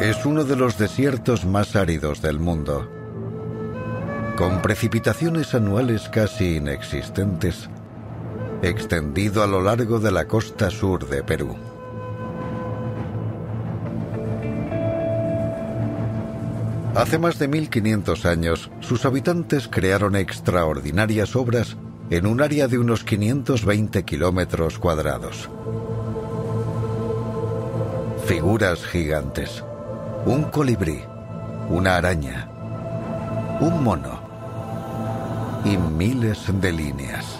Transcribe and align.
Es 0.00 0.26
uno 0.26 0.44
de 0.44 0.54
los 0.54 0.76
desiertos 0.76 1.46
más 1.46 1.76
áridos 1.76 2.20
del 2.20 2.38
mundo, 2.38 2.86
con 4.36 4.60
precipitaciones 4.60 5.54
anuales 5.54 6.10
casi 6.10 6.56
inexistentes, 6.56 7.70
extendido 8.62 9.42
a 9.42 9.46
lo 9.46 9.60
largo 9.62 10.00
de 10.00 10.10
la 10.10 10.26
costa 10.26 10.70
sur 10.70 11.08
de 11.08 11.22
Perú. 11.22 11.56
Hace 16.94 17.18
más 17.18 17.38
de 17.38 17.48
1500 17.48 18.26
años, 18.26 18.70
sus 18.80 19.04
habitantes 19.04 19.68
crearon 19.68 20.16
extraordinarias 20.16 21.36
obras 21.36 21.76
en 22.10 22.26
un 22.26 22.40
área 22.40 22.66
de 22.66 22.78
unos 22.78 23.04
520 23.04 24.04
kilómetros 24.04 24.78
cuadrados. 24.78 25.48
Figuras 28.26 28.84
gigantes 28.84 29.62
un 30.28 30.44
colibrí, 30.44 31.00
una 31.70 31.96
araña, 31.96 32.48
un 33.60 33.82
mono 33.82 34.20
y 35.64 35.76
miles 35.76 36.38
de 36.60 36.70
líneas. 36.70 37.37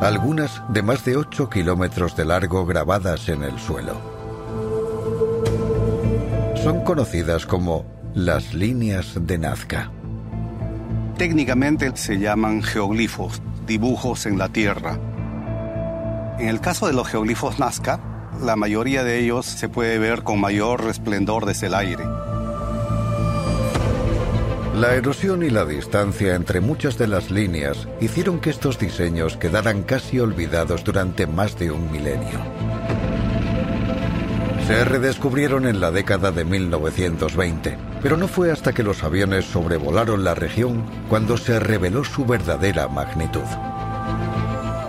Algunas 0.00 0.62
de 0.68 0.82
más 0.82 1.04
de 1.06 1.16
8 1.16 1.48
kilómetros 1.48 2.14
de 2.16 2.26
largo 2.26 2.66
grabadas 2.66 3.30
en 3.30 3.42
el 3.42 3.58
suelo. 3.58 3.94
Son 6.62 6.84
conocidas 6.84 7.46
como 7.46 7.86
las 8.14 8.52
líneas 8.52 9.14
de 9.18 9.38
Nazca. 9.38 9.90
Técnicamente 11.16 11.90
se 11.96 12.18
llaman 12.18 12.62
geoglifos, 12.62 13.40
dibujos 13.66 14.26
en 14.26 14.36
la 14.36 14.50
tierra. 14.50 14.98
En 16.38 16.48
el 16.48 16.60
caso 16.60 16.86
de 16.86 16.92
los 16.92 17.08
geoglifos 17.08 17.58
Nazca, 17.58 17.98
la 18.42 18.54
mayoría 18.54 19.02
de 19.02 19.18
ellos 19.18 19.46
se 19.46 19.70
puede 19.70 19.98
ver 19.98 20.22
con 20.24 20.38
mayor 20.38 20.84
resplendor 20.84 21.46
desde 21.46 21.68
el 21.68 21.74
aire. 21.74 22.04
La 24.76 24.94
erosión 24.94 25.42
y 25.42 25.48
la 25.48 25.64
distancia 25.64 26.34
entre 26.34 26.60
muchas 26.60 26.98
de 26.98 27.06
las 27.06 27.30
líneas 27.30 27.88
hicieron 27.98 28.40
que 28.40 28.50
estos 28.50 28.78
diseños 28.78 29.38
quedaran 29.38 29.82
casi 29.82 30.20
olvidados 30.20 30.84
durante 30.84 31.26
más 31.26 31.58
de 31.58 31.70
un 31.70 31.90
milenio. 31.90 32.38
Se 34.66 34.84
redescubrieron 34.84 35.66
en 35.66 35.80
la 35.80 35.90
década 35.90 36.30
de 36.30 36.44
1920, 36.44 37.78
pero 38.02 38.18
no 38.18 38.28
fue 38.28 38.52
hasta 38.52 38.74
que 38.74 38.82
los 38.82 39.02
aviones 39.02 39.46
sobrevolaron 39.46 40.24
la 40.24 40.34
región 40.34 40.84
cuando 41.08 41.38
se 41.38 41.58
reveló 41.58 42.04
su 42.04 42.26
verdadera 42.26 42.86
magnitud. 42.86 43.48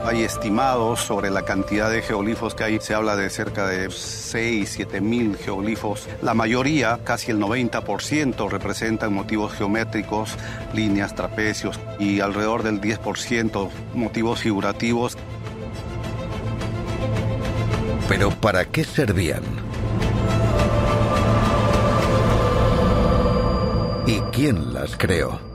Hay 0.08 0.24
estimados 0.24 1.02
sobre 1.02 1.30
la 1.30 1.42
cantidad 1.42 1.92
de 1.92 2.02
geoglifos 2.02 2.56
que 2.56 2.64
hay. 2.64 2.80
Se 2.80 2.94
habla 2.94 3.18
de 3.18 3.30
cerca 3.30 3.68
de 3.68 3.92
6, 3.92 4.70
7 4.70 5.02
mil 5.02 5.36
geoglifos. 5.36 6.08
La 6.22 6.34
mayoría, 6.34 7.02
casi 7.04 7.32
el 7.32 7.40
90%, 7.42 8.50
representan 8.50 9.14
motivos 9.14 9.52
geométricos, 9.52 10.38
líneas, 10.74 11.14
trapecios 11.14 11.78
y 12.00 12.22
alrededor 12.22 12.64
del 12.64 12.80
10% 12.80 13.70
motivos 13.96 14.40
figurativos. 14.40 15.18
Pero 18.08 18.30
¿para 18.30 18.64
qué 18.64 18.86
servían? 18.86 19.44
¿Y 24.06 24.22
quién 24.32 24.74
las 24.74 24.96
creó? 24.96 25.47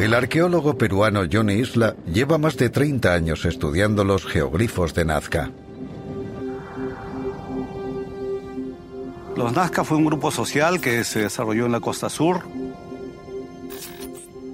El 0.00 0.14
arqueólogo 0.14 0.78
peruano 0.78 1.24
Johnny 1.30 1.56
Isla 1.56 1.94
lleva 2.10 2.38
más 2.38 2.56
de 2.56 2.70
30 2.70 3.12
años 3.12 3.44
estudiando 3.44 4.02
los 4.02 4.24
geoglifos 4.24 4.94
de 4.94 5.04
Nazca. 5.04 5.50
Los 9.36 9.52
Nazca 9.52 9.84
fue 9.84 9.98
un 9.98 10.06
grupo 10.06 10.30
social 10.30 10.80
que 10.80 11.04
se 11.04 11.20
desarrolló 11.20 11.66
en 11.66 11.72
la 11.72 11.80
costa 11.80 12.08
sur, 12.08 12.40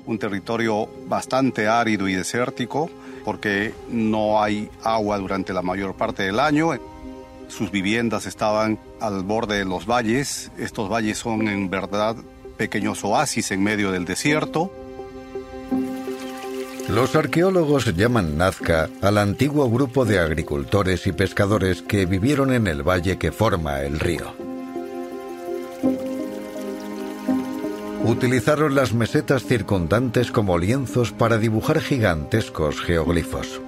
un 0.05 0.19
territorio 0.19 0.89
bastante 1.07 1.69
árido 1.69 2.09
y 2.09 2.15
desértico 2.15 2.91
porque 3.25 3.73
no 3.89 4.43
hay 4.43 4.69
agua 4.83 5.17
durante 5.19 5.53
la 5.53 5.63
mayor 5.63 5.95
parte 5.95 6.25
del 6.25 6.41
año. 6.41 6.71
Sus 7.47 7.71
viviendas 7.71 8.27
estaban 8.27 8.81
al 9.01 9.23
borde 9.23 9.59
de 9.59 9.65
los 9.65 9.87
valles. 9.87 10.51
Estos 10.59 10.91
valles 10.91 11.19
son 11.19 11.47
en 11.47 11.71
verdad 11.71 12.17
pequeños 12.57 13.05
oasis 13.05 13.53
en 13.53 13.63
medio 13.63 13.93
del 13.93 14.07
desierto. 14.07 14.73
Los 16.88 17.16
arqueólogos 17.16 17.97
llaman 17.97 18.38
Nazca 18.38 18.88
al 19.02 19.19
antiguo 19.19 19.69
grupo 19.69 20.04
de 20.04 20.20
agricultores 20.20 21.08
y 21.08 21.12
pescadores 21.12 21.82
que 21.82 22.06
vivieron 22.06 22.52
en 22.52 22.69
el 22.69 22.82
valle 22.82 23.19
que 23.19 23.32
forma 23.32 23.80
el 23.80 23.98
río. 23.98 24.32
Utilizaron 28.04 28.76
las 28.76 28.94
mesetas 28.94 29.44
circundantes 29.44 30.30
como 30.30 30.58
lienzos 30.58 31.10
para 31.10 31.38
dibujar 31.38 31.80
gigantescos 31.80 32.80
geoglifos. 32.80 33.60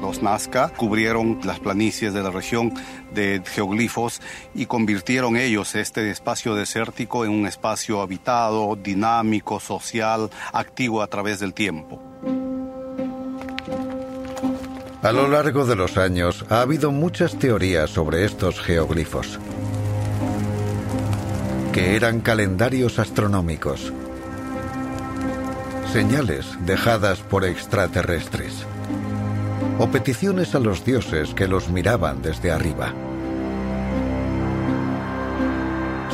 Los 0.00 0.22
Nazca 0.22 0.70
cubrieron 0.70 1.40
las 1.44 1.60
planicies 1.60 2.14
de 2.14 2.22
la 2.22 2.30
región 2.30 2.72
de 3.12 3.42
geoglifos 3.44 4.22
y 4.54 4.66
convirtieron 4.66 5.36
ellos 5.36 5.74
este 5.74 6.10
espacio 6.10 6.54
desértico 6.54 7.24
en 7.24 7.32
un 7.32 7.46
espacio 7.46 8.00
habitado, 8.00 8.76
dinámico, 8.76 9.58
social, 9.60 10.30
activo 10.52 11.02
a 11.02 11.08
través 11.08 11.40
del 11.40 11.52
tiempo. 11.52 12.05
A 15.06 15.12
lo 15.12 15.28
largo 15.28 15.64
de 15.64 15.76
los 15.76 15.98
años 15.98 16.44
ha 16.50 16.62
habido 16.62 16.90
muchas 16.90 17.38
teorías 17.38 17.90
sobre 17.90 18.24
estos 18.24 18.58
geoglifos, 18.60 19.38
que 21.72 21.94
eran 21.94 22.18
calendarios 22.18 22.98
astronómicos, 22.98 23.92
señales 25.92 26.44
dejadas 26.66 27.20
por 27.20 27.44
extraterrestres 27.44 28.66
o 29.78 29.86
peticiones 29.92 30.56
a 30.56 30.58
los 30.58 30.84
dioses 30.84 31.34
que 31.34 31.46
los 31.46 31.68
miraban 31.68 32.20
desde 32.20 32.50
arriba. 32.50 32.92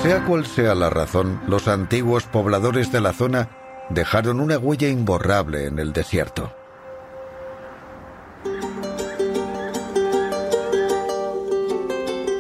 Sea 0.02 0.22
cual 0.26 0.44
sea 0.44 0.74
la 0.74 0.90
razón, 0.90 1.40
los 1.46 1.66
antiguos 1.66 2.24
pobladores 2.24 2.92
de 2.92 3.00
la 3.00 3.14
zona 3.14 3.48
dejaron 3.88 4.38
una 4.38 4.58
huella 4.58 4.90
imborrable 4.90 5.64
en 5.64 5.78
el 5.78 5.94
desierto. 5.94 6.52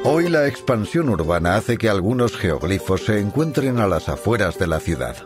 Hoy 0.04 0.28
la 0.28 0.48
expansión 0.48 1.08
urbana 1.10 1.54
hace 1.54 1.78
que 1.78 1.88
algunos 1.88 2.36
geoglifos 2.36 3.04
se 3.04 3.20
encuentren 3.20 3.78
a 3.78 3.86
las 3.86 4.08
afueras 4.08 4.58
de 4.58 4.66
la 4.66 4.80
ciudad. 4.80 5.16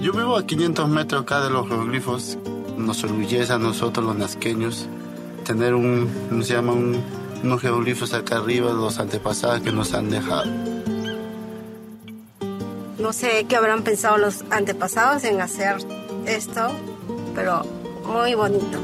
Yo 0.00 0.12
vivo 0.12 0.38
a 0.38 0.46
500 0.46 0.88
metros 0.88 1.22
acá 1.22 1.44
de 1.44 1.50
los 1.50 1.68
geoglifos. 1.68 2.38
Nos 2.78 3.04
orgullece 3.04 3.52
a 3.52 3.58
nosotros 3.58 4.06
los 4.06 4.16
nazqueños 4.16 4.88
tener 5.44 5.74
un, 5.74 6.08
¿cómo 6.30 6.42
se 6.42 6.54
llama? 6.54 6.72
unos 6.72 7.60
geoglifos 7.60 8.14
acá 8.14 8.38
arriba 8.38 8.68
de 8.68 8.74
los 8.74 8.98
antepasados 8.98 9.60
que 9.60 9.70
nos 9.70 9.92
han 9.92 10.08
dejado. 10.08 10.46
No 12.98 13.12
sé 13.12 13.44
qué 13.46 13.56
habrán 13.56 13.82
pensado 13.82 14.16
los 14.16 14.42
antepasados 14.50 15.22
en 15.24 15.42
hacer 15.42 15.76
esto, 16.24 16.70
pero 17.34 17.62
muy 18.06 18.34
bonito. 18.34 18.78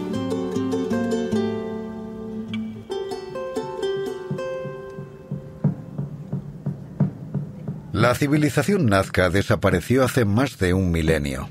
La 8.04 8.14
civilización 8.14 8.84
nazca 8.84 9.30
desapareció 9.30 10.04
hace 10.04 10.26
más 10.26 10.58
de 10.58 10.74
un 10.74 10.90
milenio. 10.90 11.48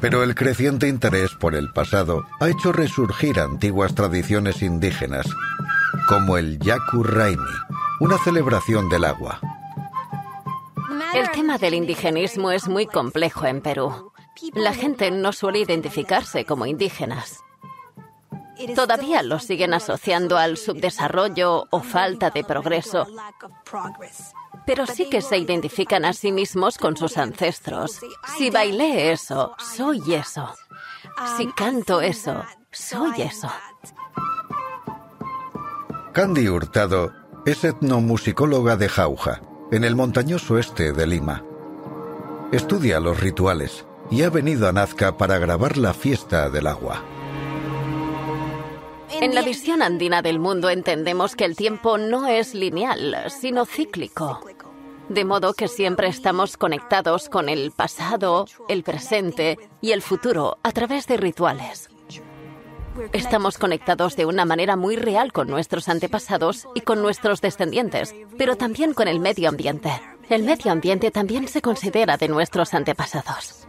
Pero 0.00 0.22
el 0.22 0.34
creciente 0.34 0.88
interés 0.88 1.34
por 1.34 1.54
el 1.54 1.74
pasado 1.74 2.24
ha 2.40 2.48
hecho 2.48 2.72
resurgir 2.72 3.38
antiguas 3.38 3.94
tradiciones 3.94 4.62
indígenas, 4.62 5.26
como 6.08 6.38
el 6.38 6.58
Yaku 6.58 7.02
Raimi, 7.02 7.42
una 8.00 8.16
celebración 8.16 8.88
del 8.88 9.04
agua. 9.04 9.38
El 11.14 11.30
tema 11.32 11.58
del 11.58 11.74
indigenismo 11.74 12.50
es 12.50 12.66
muy 12.66 12.86
complejo 12.86 13.44
en 13.44 13.60
Perú. 13.60 14.12
La 14.54 14.72
gente 14.72 15.10
no 15.10 15.34
suele 15.34 15.58
identificarse 15.58 16.46
como 16.46 16.64
indígenas. 16.64 17.40
todavía 18.74 19.22
lo 19.22 19.38
siguen 19.38 19.74
asociando 19.74 20.38
al 20.38 20.56
subdesarrollo 20.56 21.66
o 21.70 21.82
falta 21.82 22.30
de 22.30 22.42
progreso. 22.42 23.06
Pero 24.66 24.86
sí 24.86 25.08
que 25.08 25.22
se 25.22 25.38
identifican 25.38 26.04
a 26.04 26.12
sí 26.12 26.32
mismos 26.32 26.76
con 26.76 26.96
sus 26.96 27.16
ancestros. 27.16 28.00
Si 28.36 28.50
bailé 28.50 29.12
eso, 29.12 29.54
soy 29.58 30.14
eso. 30.14 30.52
Si 31.36 31.46
canto 31.52 32.00
eso, 32.00 32.44
soy 32.70 33.22
eso. 33.22 33.50
Candy 36.12 36.48
Hurtado 36.48 37.12
es 37.46 37.62
etnomusicóloga 37.62 38.76
de 38.76 38.88
Jauja, 38.88 39.40
en 39.70 39.84
el 39.84 39.94
montañoso 39.94 40.58
este 40.58 40.92
de 40.92 41.06
Lima. 41.06 41.44
Estudia 42.52 43.00
los 43.00 43.20
rituales 43.20 43.86
y 44.10 44.22
ha 44.22 44.30
venido 44.30 44.68
a 44.68 44.72
Nazca 44.72 45.16
para 45.16 45.38
grabar 45.38 45.76
la 45.76 45.94
fiesta 45.94 46.48
del 46.48 46.66
agua. 46.66 47.02
En 49.20 49.34
la 49.34 49.42
visión 49.42 49.82
andina 49.82 50.22
del 50.22 50.38
mundo 50.38 50.68
entendemos 50.68 51.36
que 51.36 51.44
el 51.44 51.56
tiempo 51.56 51.98
no 51.98 52.26
es 52.26 52.54
lineal, 52.54 53.16
sino 53.28 53.64
cíclico. 53.64 54.40
De 55.08 55.24
modo 55.24 55.54
que 55.54 55.68
siempre 55.68 56.08
estamos 56.08 56.56
conectados 56.56 57.28
con 57.28 57.48
el 57.48 57.70
pasado, 57.70 58.46
el 58.68 58.82
presente 58.82 59.56
y 59.80 59.92
el 59.92 60.02
futuro 60.02 60.58
a 60.64 60.72
través 60.72 61.06
de 61.06 61.16
rituales. 61.16 61.88
Estamos 63.12 63.58
conectados 63.58 64.16
de 64.16 64.26
una 64.26 64.44
manera 64.44 64.74
muy 64.74 64.96
real 64.96 65.32
con 65.32 65.48
nuestros 65.48 65.88
antepasados 65.88 66.66
y 66.74 66.80
con 66.80 67.02
nuestros 67.02 67.40
descendientes, 67.40 68.14
pero 68.36 68.56
también 68.56 68.94
con 68.94 69.06
el 69.06 69.20
medio 69.20 69.48
ambiente. 69.48 69.90
El 70.28 70.42
medio 70.42 70.72
ambiente 70.72 71.10
también 71.10 71.46
se 71.46 71.62
considera 71.62 72.16
de 72.16 72.28
nuestros 72.28 72.74
antepasados. 72.74 73.65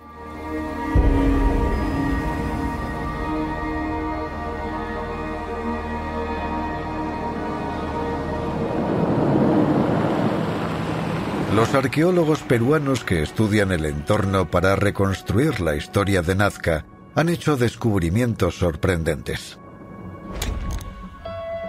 Los 11.58 11.74
arqueólogos 11.74 12.44
peruanos 12.44 13.04
que 13.04 13.24
estudian 13.24 13.72
el 13.72 13.88
entorno 13.88 14.52
para 14.52 14.76
reconstruir 14.76 15.60
la 15.60 15.76
historia 15.76 16.22
de 16.22 16.36
Nazca 16.36 16.86
han 17.16 17.30
hecho 17.30 17.58
descubrimientos 17.58 18.60
sorprendentes. 18.60 19.58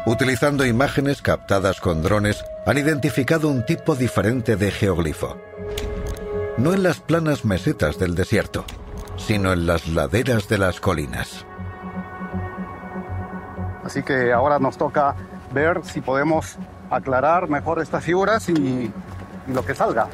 Utilizando 0.05 0.67
imágenes 0.67 1.23
captadas 1.23 1.81
con 1.81 2.03
drones, 2.03 2.45
han 2.67 2.77
identificado 2.77 3.49
un 3.49 3.65
tipo 3.65 3.95
diferente 3.95 4.57
de 4.57 4.71
geoglifo. 4.71 5.39
No 6.59 6.75
en 6.75 6.83
las 6.83 7.01
planas 7.01 7.47
mesetas 7.47 7.99
del 7.99 8.15
desierto, 8.15 8.67
sino 9.17 9.55
en 9.55 9.67
las 9.67 9.89
laderas 9.89 10.51
de 10.51 10.59
las 10.59 10.81
colinas. 10.81 11.47
Así 13.83 14.03
que 14.03 14.35
ahora 14.35 14.59
nos 14.59 14.77
toca 14.77 15.17
ver 15.55 15.81
si 15.83 16.03
podemos 16.03 16.59
aclarar 16.91 17.49
mejor 17.49 17.81
estas 17.81 18.05
figuras 18.05 18.51
y 18.51 18.93
lo 19.49 19.65
que 19.65 19.75
salga. 19.75 20.09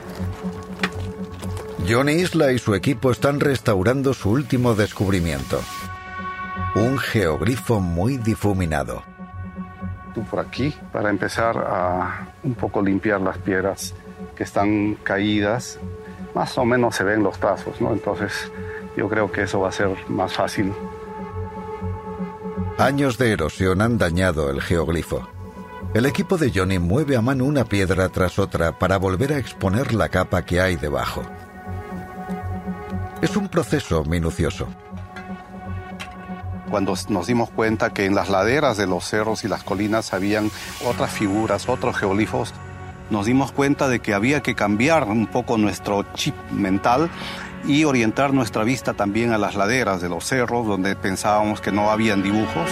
Johnny 1.89 2.13
Isla 2.13 2.53
y 2.53 2.59
su 2.59 2.75
equipo 2.75 3.11
están 3.11 3.41
restaurando 3.41 4.15
su 4.15 4.31
último 4.31 4.75
descubrimiento. 4.75 5.61
Un 6.77 6.99
geoglifo 6.99 7.81
muy 7.81 8.17
difuminado. 8.17 9.03
Tú 10.15 10.25
por 10.25 10.41
aquí, 10.41 10.75
para 10.93 11.11
empezar 11.11 11.59
a 11.59 12.29
un 12.43 12.55
poco 12.55 12.81
limpiar 12.81 13.21
las 13.21 13.37
piedras 13.39 13.95
que 14.35 14.45
están 14.45 14.95
caídas, 15.03 15.79
más 16.35 16.57
o 16.57 16.65
menos 16.65 16.97
se 16.97 17.05
ven 17.05 17.23
los 17.23 17.39
trazos, 17.39 17.81
¿no? 17.81 17.93
Entonces 17.93 18.51
yo 18.97 19.09
creo 19.09 19.31
que 19.31 19.43
eso 19.43 19.61
va 19.61 19.69
a 19.69 19.73
ser 19.73 19.91
más 20.09 20.33
fácil. 20.33 20.73
Años 22.79 23.19
de 23.19 23.33
erosión 23.33 23.83
han 23.83 23.99
dañado 23.99 24.51
el 24.51 24.61
geoglifo. 24.61 25.29
El 25.95 26.07
equipo 26.07 26.37
de 26.37 26.51
Johnny 26.53 26.81
mueve 26.81 27.17
a 27.17 27.23
mano 27.23 27.45
una 27.45 27.65
piedra 27.65 28.09
tras 28.09 28.41
otra 28.41 28.77
para 28.77 28.97
volver 28.97 29.33
a 29.33 29.39
exponer 29.39 29.95
la 29.95 30.09
capa 30.09 30.45
que 30.45 30.61
hay 30.61 30.75
debajo. 30.75 31.23
Es 33.23 33.37
un 33.37 33.49
proceso 33.49 34.03
minucioso. 34.03 34.67
Cuando 36.69 36.95
nos 37.11 37.29
dimos 37.29 37.49
cuenta 37.51 37.93
que 37.93 38.07
en 38.07 38.17
las 38.17 38.29
laderas 38.29 38.77
de 38.77 38.89
los 38.89 39.05
cerros 39.05 39.45
y 39.45 39.49
las 39.49 39.63
colinas 39.63 40.13
habían 40.13 40.51
otras 40.85 41.13
figuras, 41.13 41.69
otros 41.69 41.97
geoglifos, 41.97 42.53
nos 43.11 43.27
dimos 43.27 43.53
cuenta 43.53 43.87
de 43.87 44.01
que 44.01 44.15
había 44.15 44.43
que 44.43 44.57
cambiar 44.57 45.05
un 45.05 45.29
poco 45.29 45.59
nuestro 45.59 46.05
chip 46.15 46.35
mental 46.51 47.09
y 47.69 47.85
orientar 47.85 48.35
nuestra 48.35 48.65
vista 48.65 48.95
también 48.95 49.33
a 49.33 49.39
las 49.39 49.55
laderas 49.55 50.01
de 50.01 50.09
los 50.09 50.25
cerros 50.25 50.67
donde 50.67 50.97
pensábamos 50.97 51.61
que 51.61 51.71
no 51.71 51.93
habían 51.93 52.25
dibujos. 52.25 52.69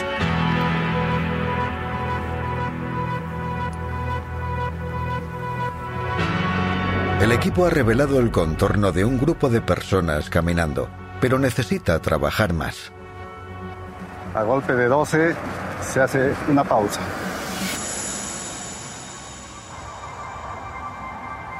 El 7.23 7.31
equipo 7.31 7.65
ha 7.65 7.71
revelado 7.71 8.19
el 8.19 8.33
contorno 8.33 8.91
de 8.91 9.05
un 9.05 9.17
grupo 9.17 9.49
de 9.49 9.61
personas 9.61 10.29
caminando, 10.29 10.89
pero 11.21 11.39
necesita 11.39 12.01
trabajar 12.01 12.53
más. 12.53 12.93
A 14.35 14.43
golpe 14.43 14.75
de 14.75 14.87
12 14.87 15.37
se 15.83 16.01
hace 16.01 16.35
una 16.49 16.65
pausa. 16.65 17.01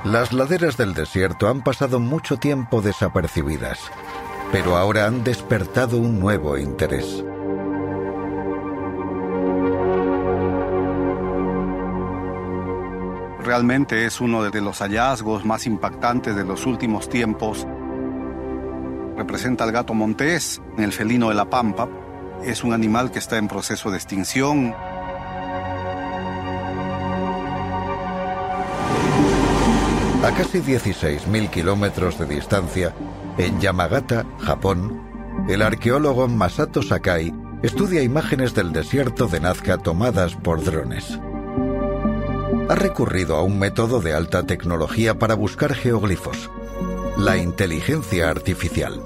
Las 0.03 0.33
laderas 0.33 0.77
del 0.77 0.95
desierto 0.95 1.49
han 1.49 1.63
pasado 1.63 2.01
mucho 2.01 2.39
tiempo 2.39 2.83
desapercibidas, 2.83 3.79
pero 4.51 4.77
ahora 4.77 5.07
han 5.07 5.23
despertado 5.23 5.97
un 5.97 6.19
nuevo 6.19 6.59
interés. 6.59 7.25
Realmente 13.45 14.07
es 14.07 14.21
uno 14.21 14.49
de 14.49 14.61
los 14.61 14.79
hallazgos 14.79 15.45
más 15.45 15.67
impactantes 15.67 16.37
de 16.37 16.45
los 16.45 16.65
últimos 16.65 17.09
tiempos. 17.09 17.67
Representa 19.17 19.65
al 19.65 19.73
gato 19.73 19.95
montés, 19.95 20.63
el 20.79 20.93
felino 20.93 21.29
de 21.29 21.35
la 21.35 21.51
pampa. 21.51 21.89
Es 22.45 22.63
un 22.63 22.73
animal 22.73 23.11
que 23.11 23.19
está 23.19 23.39
en 23.39 23.49
proceso 23.49 23.91
de 23.91 23.97
extinción. 23.97 24.73
A 30.23 30.31
casi 30.37 30.61
16.000 30.61 31.51
kilómetros 31.51 32.21
de 32.21 32.27
distancia, 32.27 32.95
en 33.39 33.61
Yamagata, 33.61 34.25
Japón, 34.39 35.03
el 35.49 35.63
arqueólogo 35.63 36.29
Masato 36.29 36.81
Sakai 36.81 37.35
estudia 37.65 38.03
imágenes 38.03 38.55
del 38.55 38.73
desierto 38.73 39.27
de 39.27 39.41
Nazca 39.41 39.79
tomadas 39.79 40.37
por 40.37 40.63
drones 40.63 41.19
ha 42.73 42.75
recurrido 42.75 43.37
a 43.37 43.43
un 43.43 43.59
método 43.59 44.01
de 44.01 44.15
alta 44.15 44.45
tecnología 44.45 45.19
para 45.19 45.35
buscar 45.35 45.75
geoglifos, 45.75 46.49
la 47.19 47.37
inteligencia 47.37 48.31
artificial. 48.31 49.03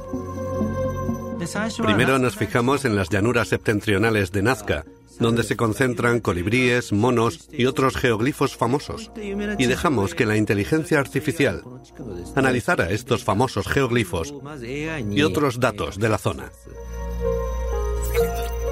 Primero 1.82 2.20
nos 2.20 2.36
fijamos 2.36 2.84
en 2.84 2.94
las 2.94 3.08
llanuras 3.08 3.48
septentrionales 3.48 4.30
de 4.30 4.42
Nazca, 4.42 4.84
donde 5.18 5.42
se 5.42 5.56
concentran 5.56 6.20
colibríes, 6.20 6.92
monos 6.92 7.48
y 7.50 7.66
otros 7.66 7.96
geoglifos 7.96 8.56
famosos, 8.56 9.10
y 9.16 9.66
dejamos 9.66 10.14
que 10.14 10.26
la 10.26 10.36
inteligencia 10.36 11.00
artificial 11.00 11.64
analizara 12.36 12.90
estos 12.90 13.24
famosos 13.24 13.66
geoglifos 13.66 14.32
y 15.10 15.22
otros 15.22 15.58
datos 15.58 15.98
de 15.98 16.08
la 16.08 16.18
zona. 16.18 16.52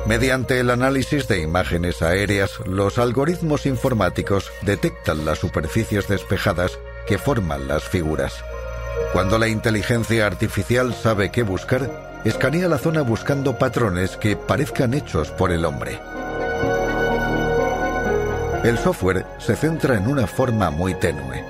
Mediante 0.07 0.61
el 0.61 0.69
análisis 0.69 1.29
de 1.29 1.41
imágenes 1.41 2.03
aéreas, 2.03 2.61
los 2.67 2.99
algoritmos 2.99 3.65
informáticos 3.65 4.53
detectan 4.61 5.25
las 5.25 5.39
superficies 5.39 6.09
despejadas 6.09 6.79
que 7.07 7.17
forman 7.17 7.69
las 7.69 7.85
figuras. 7.85 8.45
Cuando 9.15 9.39
la 9.39 9.49
inteligencia 9.49 10.27
artificial 10.27 10.95
sabe 10.95 11.31
qué 11.31 11.43
buscar, 11.43 12.21
escanea 12.25 12.69
la 12.69 12.77
zona 12.77 13.01
buscando 13.01 13.59
patrones 13.59 14.19
que 14.19 14.37
parezcan 14.37 14.93
hechos 14.93 15.31
por 15.31 15.51
el 15.51 15.65
hombre. 15.65 15.99
El 18.63 18.77
software 18.79 19.25
se 19.39 19.57
centra 19.57 19.97
en 19.97 20.07
una 20.07 20.27
forma 20.27 20.71
muy 20.71 20.95
tenue. 20.95 21.45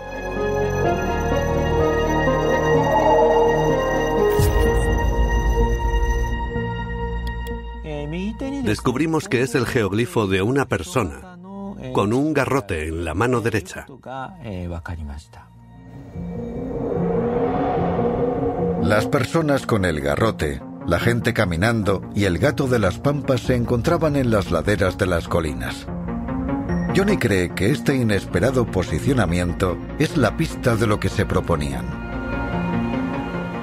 Descubrimos 8.65 9.29
que 9.29 9.43
es 9.43 9.55
el 9.55 9.67
geoglifo 9.67 10.27
de 10.27 10.43
una 10.43 10.67
persona, 10.67 11.39
con 11.93 12.13
un 12.13 12.33
garrote 12.33 12.89
en 12.89 13.05
la 13.05 13.15
mano 13.15 13.41
derecha. 13.41 13.87
Las 18.83 19.07
personas 19.07 19.67
con 19.67 19.85
el 19.85 20.01
garrote, 20.01 20.61
la 20.87 20.99
gente 20.99 21.33
caminando 21.33 22.03
y 22.15 22.25
el 22.25 22.39
gato 22.39 22.69
de 22.69 22.79
las 22.79 22.99
pampas 22.99 23.41
se 23.41 23.55
encontraban 23.55 24.17
en 24.17 24.31
las 24.31 24.51
laderas 24.51 24.99
de 24.99 25.07
las 25.07 25.29
colinas. 25.29 25.87
Johnny 26.97 27.17
cree 27.17 27.55
que 27.55 27.71
este 27.71 27.97
inesperado 27.97 28.67
posicionamiento 28.67 29.77
es 29.99 30.17
la 30.17 30.37
pista 30.37 30.77
de 30.77 30.87
lo 30.87 31.01
que 31.01 31.09
se 31.09 31.27
proponían. 31.27 32.04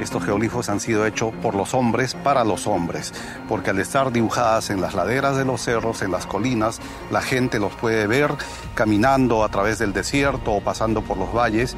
Estos 0.02 0.24
geoglifos 0.24 0.68
han 0.70 0.80
sido 0.80 1.06
hechos 1.06 1.32
por 1.44 1.54
los 1.54 1.76
hombres 1.76 2.16
para 2.16 2.44
los 2.44 2.66
hombres, 2.66 3.14
porque 3.48 3.70
al 3.70 3.80
estar 3.80 4.12
dibujadas 4.12 4.72
en 4.72 4.82
las 4.82 4.96
laderas 4.96 5.38
de 5.38 5.46
los 5.46 5.62
cerros, 5.62 6.02
en 6.02 6.12
las 6.12 6.26
colinas, 6.26 6.80
la 7.12 7.22
gente 7.22 7.60
los 7.60 7.74
puede 7.76 8.08
ver 8.08 8.32
caminando 8.74 9.44
a 9.44 9.50
través 9.50 9.78
del 9.78 9.94
desierto 9.94 10.54
o 10.54 10.62
pasando 10.62 11.04
por 11.04 11.18
los 11.18 11.32
valles 11.32 11.78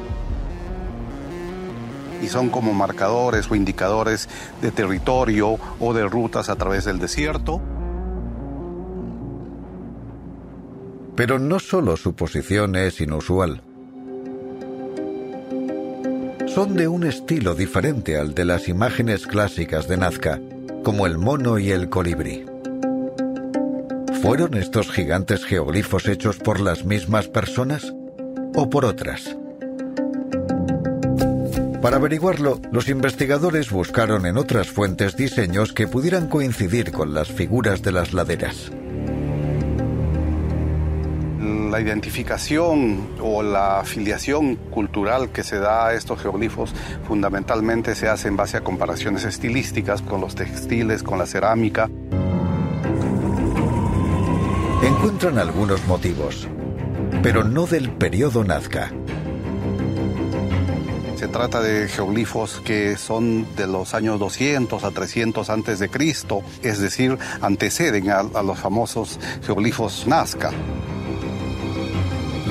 y 2.22 2.28
son 2.28 2.48
como 2.48 2.72
marcadores 2.72 3.50
o 3.50 3.54
indicadores 3.54 4.30
de 4.62 4.70
territorio 4.70 5.58
o 5.78 5.92
de 5.92 6.08
rutas 6.08 6.48
a 6.48 6.56
través 6.56 6.86
del 6.86 6.98
desierto. 6.98 7.60
Pero 11.14 11.38
no 11.38 11.60
solo 11.60 11.98
su 11.98 12.14
posición 12.14 12.74
es 12.74 13.02
inusual. 13.02 13.63
Son 16.54 16.76
de 16.76 16.86
un 16.86 17.02
estilo 17.02 17.56
diferente 17.56 18.16
al 18.16 18.32
de 18.32 18.44
las 18.44 18.68
imágenes 18.68 19.26
clásicas 19.26 19.88
de 19.88 19.96
Nazca, 19.96 20.40
como 20.84 21.04
el 21.08 21.18
mono 21.18 21.58
y 21.58 21.72
el 21.72 21.88
colibrí. 21.88 22.46
¿Fueron 24.22 24.54
estos 24.54 24.88
gigantes 24.88 25.44
geoglifos 25.44 26.06
hechos 26.06 26.36
por 26.36 26.60
las 26.60 26.84
mismas 26.84 27.26
personas 27.26 27.92
o 28.54 28.70
por 28.70 28.84
otras? 28.84 29.36
Para 31.82 31.96
averiguarlo, 31.96 32.60
los 32.70 32.88
investigadores 32.88 33.72
buscaron 33.72 34.24
en 34.24 34.38
otras 34.38 34.68
fuentes 34.68 35.16
diseños 35.16 35.72
que 35.72 35.88
pudieran 35.88 36.28
coincidir 36.28 36.92
con 36.92 37.14
las 37.14 37.26
figuras 37.26 37.82
de 37.82 37.90
las 37.90 38.12
laderas. 38.12 38.70
La 41.44 41.78
identificación 41.78 43.06
o 43.20 43.42
la 43.42 43.80
afiliación 43.80 44.56
cultural 44.56 45.28
que 45.30 45.42
se 45.42 45.58
da 45.58 45.88
a 45.88 45.94
estos 45.94 46.22
geoglifos 46.22 46.72
fundamentalmente 47.06 47.94
se 47.94 48.08
hace 48.08 48.28
en 48.28 48.36
base 48.36 48.56
a 48.56 48.62
comparaciones 48.62 49.24
estilísticas 49.24 50.00
con 50.00 50.22
los 50.22 50.34
textiles, 50.34 51.02
con 51.02 51.18
la 51.18 51.26
cerámica. 51.26 51.90
Encuentran 54.82 55.38
algunos 55.38 55.86
motivos, 55.86 56.48
pero 57.22 57.44
no 57.44 57.66
del 57.66 57.90
periodo 57.90 58.42
Nazca. 58.42 58.90
Se 61.16 61.28
trata 61.28 61.60
de 61.60 61.88
geoglifos 61.88 62.62
que 62.64 62.96
son 62.96 63.54
de 63.54 63.66
los 63.66 63.92
años 63.92 64.18
200 64.18 64.82
a 64.82 64.90
300 64.92 65.50
antes 65.50 65.78
de 65.78 65.90
Cristo, 65.90 66.42
es 66.62 66.78
decir, 66.78 67.18
anteceden 67.42 68.08
a, 68.10 68.20
a 68.20 68.42
los 68.42 68.58
famosos 68.58 69.20
geoglifos 69.42 70.06
Nazca. 70.06 70.52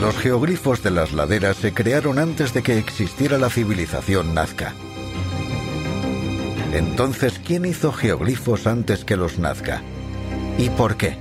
Los 0.04 0.18
geoglifos 0.18 0.84
de 0.84 0.92
las 0.92 1.14
laderas 1.14 1.56
se 1.56 1.74
crearon 1.74 2.20
antes 2.20 2.54
de 2.54 2.62
que 2.62 2.78
existiera 2.78 3.38
la 3.38 3.50
civilización 3.50 4.34
Nazca. 4.34 4.74
Entonces, 6.74 7.40
¿quién 7.40 7.64
hizo 7.64 7.94
geoglifos 7.94 8.68
antes 8.68 9.06
que 9.06 9.16
los 9.16 9.40
Nazca? 9.40 9.82
¿Y 10.58 10.70
por 10.72 10.98
qué? 10.98 11.16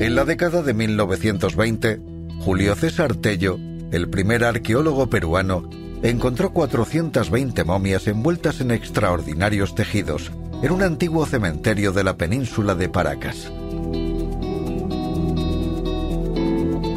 En 0.00 0.14
la 0.14 0.24
década 0.24 0.62
de 0.62 0.72
1920, 0.72 2.00
Julio 2.40 2.74
César 2.74 3.16
Tello, 3.16 3.58
el 3.90 4.08
primer 4.08 4.44
arqueólogo 4.44 5.10
peruano, 5.10 5.68
encontró 6.02 6.54
420 6.54 7.64
momias 7.64 8.06
envueltas 8.06 8.62
en 8.62 8.70
extraordinarios 8.70 9.74
tejidos 9.74 10.32
en 10.62 10.70
un 10.70 10.82
antiguo 10.82 11.26
cementerio 11.26 11.90
de 11.92 12.04
la 12.04 12.16
península 12.16 12.76
de 12.76 12.88
Paracas. 12.88 13.50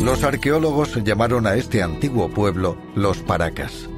Los 0.04 0.24
arqueólogos 0.24 1.04
llamaron 1.04 1.48
a 1.48 1.56
este 1.56 1.82
antiguo 1.82 2.30
pueblo 2.30 2.78
los 2.94 3.18
Paracas. 3.24 3.90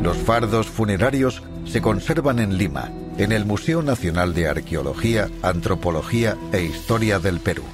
Los 0.00 0.16
fardos 0.18 0.68
funerarios 0.68 1.42
se 1.64 1.82
conservan 1.82 2.38
en 2.38 2.56
Lima, 2.56 2.92
en 3.18 3.32
el 3.32 3.44
Museo 3.44 3.82
Nacional 3.82 4.32
de 4.32 4.46
Arqueología, 4.46 5.28
Antropología 5.42 6.36
e 6.52 6.62
Historia 6.62 7.18
del 7.18 7.40
Perú. 7.40 7.64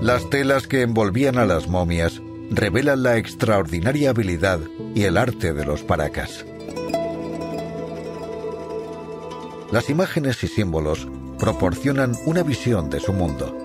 Las 0.00 0.28
telas 0.28 0.66
que 0.66 0.82
envolvían 0.82 1.38
a 1.38 1.46
las 1.46 1.68
momias 1.68 2.20
revelan 2.50 3.02
la 3.02 3.16
extraordinaria 3.16 4.10
habilidad 4.10 4.60
y 4.94 5.04
el 5.04 5.16
arte 5.16 5.52
de 5.52 5.64
los 5.64 5.82
paracas. 5.82 6.44
Las 9.70 9.90
imágenes 9.90 10.42
y 10.44 10.48
símbolos 10.48 11.08
proporcionan 11.38 12.16
una 12.26 12.42
visión 12.42 12.90
de 12.90 13.00
su 13.00 13.12
mundo. 13.12 13.58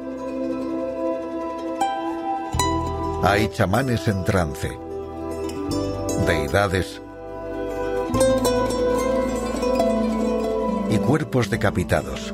Hay 3.23 3.49
chamanes 3.49 4.07
en 4.07 4.23
trance, 4.23 4.71
deidades 6.25 7.01
y 10.89 10.97
cuerpos 10.97 11.49
decapitados. 11.49 12.33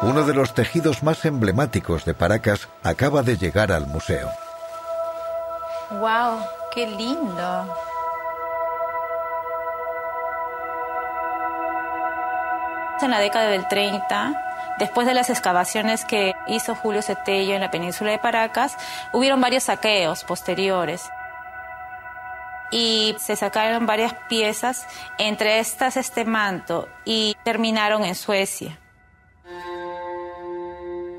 Uno 0.00 0.22
de 0.22 0.32
los 0.32 0.54
tejidos 0.54 1.02
más 1.02 1.24
emblemáticos 1.24 2.04
de 2.04 2.14
Paracas 2.14 2.68
acaba 2.84 3.22
de 3.22 3.36
llegar 3.36 3.72
al 3.72 3.88
museo. 3.88 4.30
¡Wow! 5.90 6.38
¡Qué 6.72 6.86
lindo! 6.86 7.74
En 13.00 13.10
la 13.10 13.18
década 13.18 13.48
del 13.48 13.66
30, 13.66 14.76
después 14.78 15.06
de 15.06 15.14
las 15.14 15.30
excavaciones 15.30 16.04
que 16.04 16.34
hizo 16.46 16.76
Julio 16.76 17.02
Cetello 17.02 17.54
en 17.54 17.60
la 17.60 17.70
península 17.70 18.12
de 18.12 18.18
Paracas, 18.18 18.76
hubieron 19.12 19.40
varios 19.40 19.64
saqueos 19.64 20.22
posteriores 20.24 21.10
y 22.70 23.16
se 23.18 23.34
sacaron 23.34 23.86
varias 23.86 24.14
piezas, 24.28 24.86
entre 25.16 25.58
estas 25.58 25.96
este 25.96 26.24
manto, 26.24 26.88
y 27.04 27.36
terminaron 27.42 28.04
en 28.04 28.14
Suecia. 28.14 28.78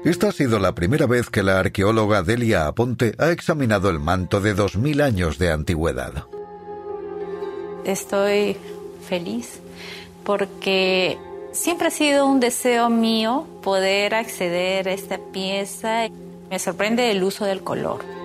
Esta 0.04 0.30
ha 0.30 0.32
sido 0.32 0.60
la 0.60 0.74
primera 0.74 1.08
vez 1.08 1.30
que 1.30 1.44
la 1.44 1.60
arqueóloga 1.60 2.24
Delia 2.24 2.68
Aponte 2.68 3.14
ha 3.18 3.32
examinado 3.32 3.90
el 3.90 4.00
manto 4.00 4.40
de 4.40 4.56
2.000 4.56 5.04
años 5.04 5.38
de 5.38 5.52
antigüedad. 5.52 6.26
Estoy 7.84 8.56
feliz 9.08 9.60
porque 10.24 11.18
siempre 11.52 11.88
ha 11.88 11.92
sido 11.92 12.26
un 12.28 12.40
deseo 12.40 12.90
mío 12.90 13.46
poder 13.62 14.16
acceder 14.16 14.88
a 14.88 14.94
esta 14.94 15.18
pieza. 15.18 16.08
Me 16.50 16.60
sorprende 16.60 17.12
el 17.12 17.22
uso 17.22 17.44
del 17.44 17.62
color. 17.62 18.19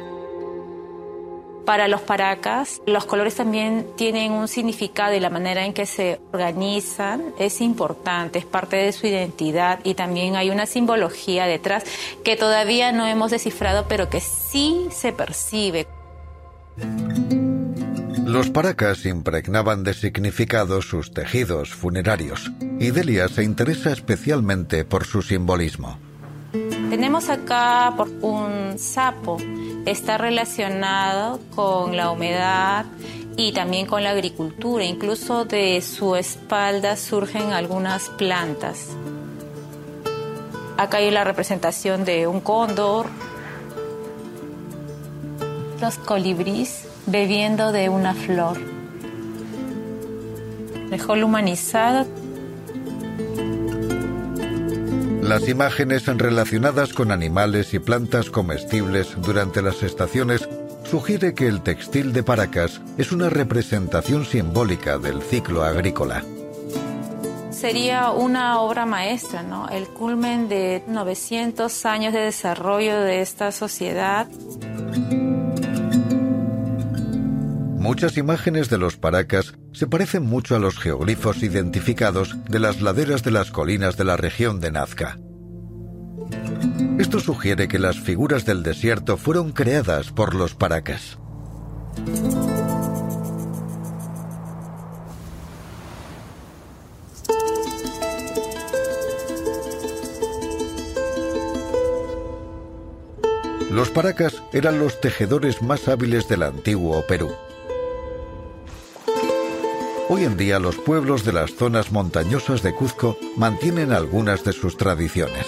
Para 1.65 1.89
los 1.89 2.03
paracas, 2.03 2.83
los 2.87 3.07
colores 3.07 3.37
también 3.37 3.87
tienen 3.97 4.33
un 4.33 4.49
significado 4.49 5.15
y 5.15 5.21
la 5.21 5.31
manera 5.31 5.65
en 5.65 5.73
que 5.73 5.87
se 5.87 6.21
organizan 6.33 7.33
es 7.39 7.63
importante, 7.63 8.39
es 8.39 8.45
parte 8.45 8.77
de 8.77 8.93
su 8.93 9.07
identidad 9.07 9.81
y 9.83 9.95
también 9.95 10.37
hay 10.37 10.51
una 10.51 10.67
simbología 10.67 11.47
detrás 11.47 11.85
que 12.23 12.37
todavía 12.37 12.93
no 12.93 13.07
hemos 13.07 13.31
descifrado, 13.31 13.87
pero 13.89 14.11
que 14.11 14.21
sí 14.21 14.89
se 14.91 15.13
percibe. 15.13 15.87
Los 18.27 18.51
paracas 18.51 19.07
impregnaban 19.07 19.85
de 19.85 19.95
significado 19.95 20.83
sus 20.83 21.13
tejidos 21.13 21.73
funerarios 21.73 22.51
y 22.79 22.91
Delia 22.91 23.29
se 23.29 23.43
interesa 23.43 23.93
especialmente 23.93 24.85
por 24.85 25.05
su 25.05 25.23
simbolismo. 25.23 25.99
Tenemos 26.95 27.29
acá 27.29 27.93
un 28.23 28.79
sapo, 28.79 29.39
está 29.85 30.17
relacionado 30.17 31.41
con 31.53 31.97
la 31.97 32.13
humedad 32.13 32.87
y 33.37 33.51
también 33.51 33.87
con 33.87 34.05
la 34.05 34.11
agricultura, 34.11 34.85
incluso 34.85 35.45
de 35.45 35.83
su 35.83 36.15
espalda 36.15 36.97
surgen 36.97 37.53
algunas 37.53 38.11
plantas. 38.11 38.91
Acá 40.77 40.99
hay 40.99 41.11
la 41.11 41.25
representación 41.25 42.05
de 42.05 42.29
un 42.29 42.41
cóndor, 42.41 43.07
los 45.81 45.99
colibríes 45.99 46.87
bebiendo 47.07 47.73
de 47.73 47.89
una 47.89 48.15
flor. 48.15 48.61
Mejor 50.91 51.25
humanizado 51.25 52.07
Las 55.25 55.49
imágenes 55.49 56.05
relacionadas 56.07 56.93
con 56.93 57.11
animales 57.11 57.73
y 57.73 57.79
plantas 57.79 58.29
comestibles 58.29 59.17
durante 59.17 59.63
las 59.63 59.83
estaciones 59.83 60.47
sugiere 60.85 61.33
que 61.33 61.49
el 61.49 61.63
textil 61.63 62.13
de 62.13 62.23
Paracas 62.23 62.83
es 62.99 63.11
una 63.11 63.31
representación 63.31 64.27
simbólica 64.27 64.99
del 64.99 65.23
ciclo 65.23 65.65
agrícola. 65.65 66.23
Sería 67.51 68.11
una 68.11 68.61
obra 68.61 68.85
maestra, 68.85 69.43
¿no? 69.43 69.71
El 69.71 69.89
culmen 69.89 70.51
de 70.51 70.83
900 70.89 71.87
años 71.87 72.13
de 72.13 72.21
desarrollo 72.21 73.01
de 73.01 73.23
esta 73.23 73.51
sociedad. 73.51 74.29
Muchas 77.85 78.17
imágenes 78.17 78.71
de 78.71 78.79
los 78.79 78.97
paracas 78.97 79.53
se 79.75 79.87
parecen 79.87 80.23
mucho 80.23 80.57
a 80.57 80.59
los 80.59 80.79
geoglifos 80.79 81.43
identificados 81.43 82.35
de 82.49 82.59
las 82.59 82.81
laderas 82.81 83.23
de 83.23 83.31
las 83.31 83.51
colinas 83.51 83.99
de 83.99 84.05
la 84.05 84.17
región 84.17 84.59
de 84.59 84.71
Nazca. 84.71 85.19
Esto 86.99 87.21
sugiere 87.21 87.69
que 87.69 87.79
las 87.79 88.01
figuras 88.01 88.47
del 88.47 88.63
desierto 88.63 89.19
fueron 89.19 89.53
creadas 89.53 90.13
por 90.13 90.35
los 90.35 90.55
paracas. 90.55 91.19
Los 103.71 103.91
paracas 103.91 104.43
eran 104.55 104.79
los 104.79 105.03
tejedores 105.03 105.61
más 105.61 105.87
hábiles 105.87 106.29
del 106.29 106.45
antiguo 106.45 107.05
Perú. 107.07 107.31
Hoy 110.09 110.25
en 110.25 110.37
día 110.37 110.59
los 110.59 110.77
pueblos 110.77 111.25
de 111.25 111.33
las 111.33 111.55
zonas 111.55 111.91
montañosas 111.91 112.63
de 112.63 112.75
Cuzco 112.75 113.17
mantienen 113.37 113.91
algunas 113.91 114.45
de 114.45 114.53
sus 114.53 114.77
tradiciones. 114.77 115.47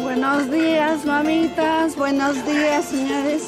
Buenos 0.00 0.50
días, 0.50 1.04
mamitas. 1.04 1.94
Buenos 1.96 2.44
días, 2.44 2.84
señores. 2.84 3.44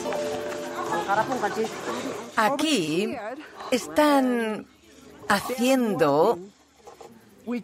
Aquí 2.37 3.17
están 3.73 4.67
haciendo 5.29 6.39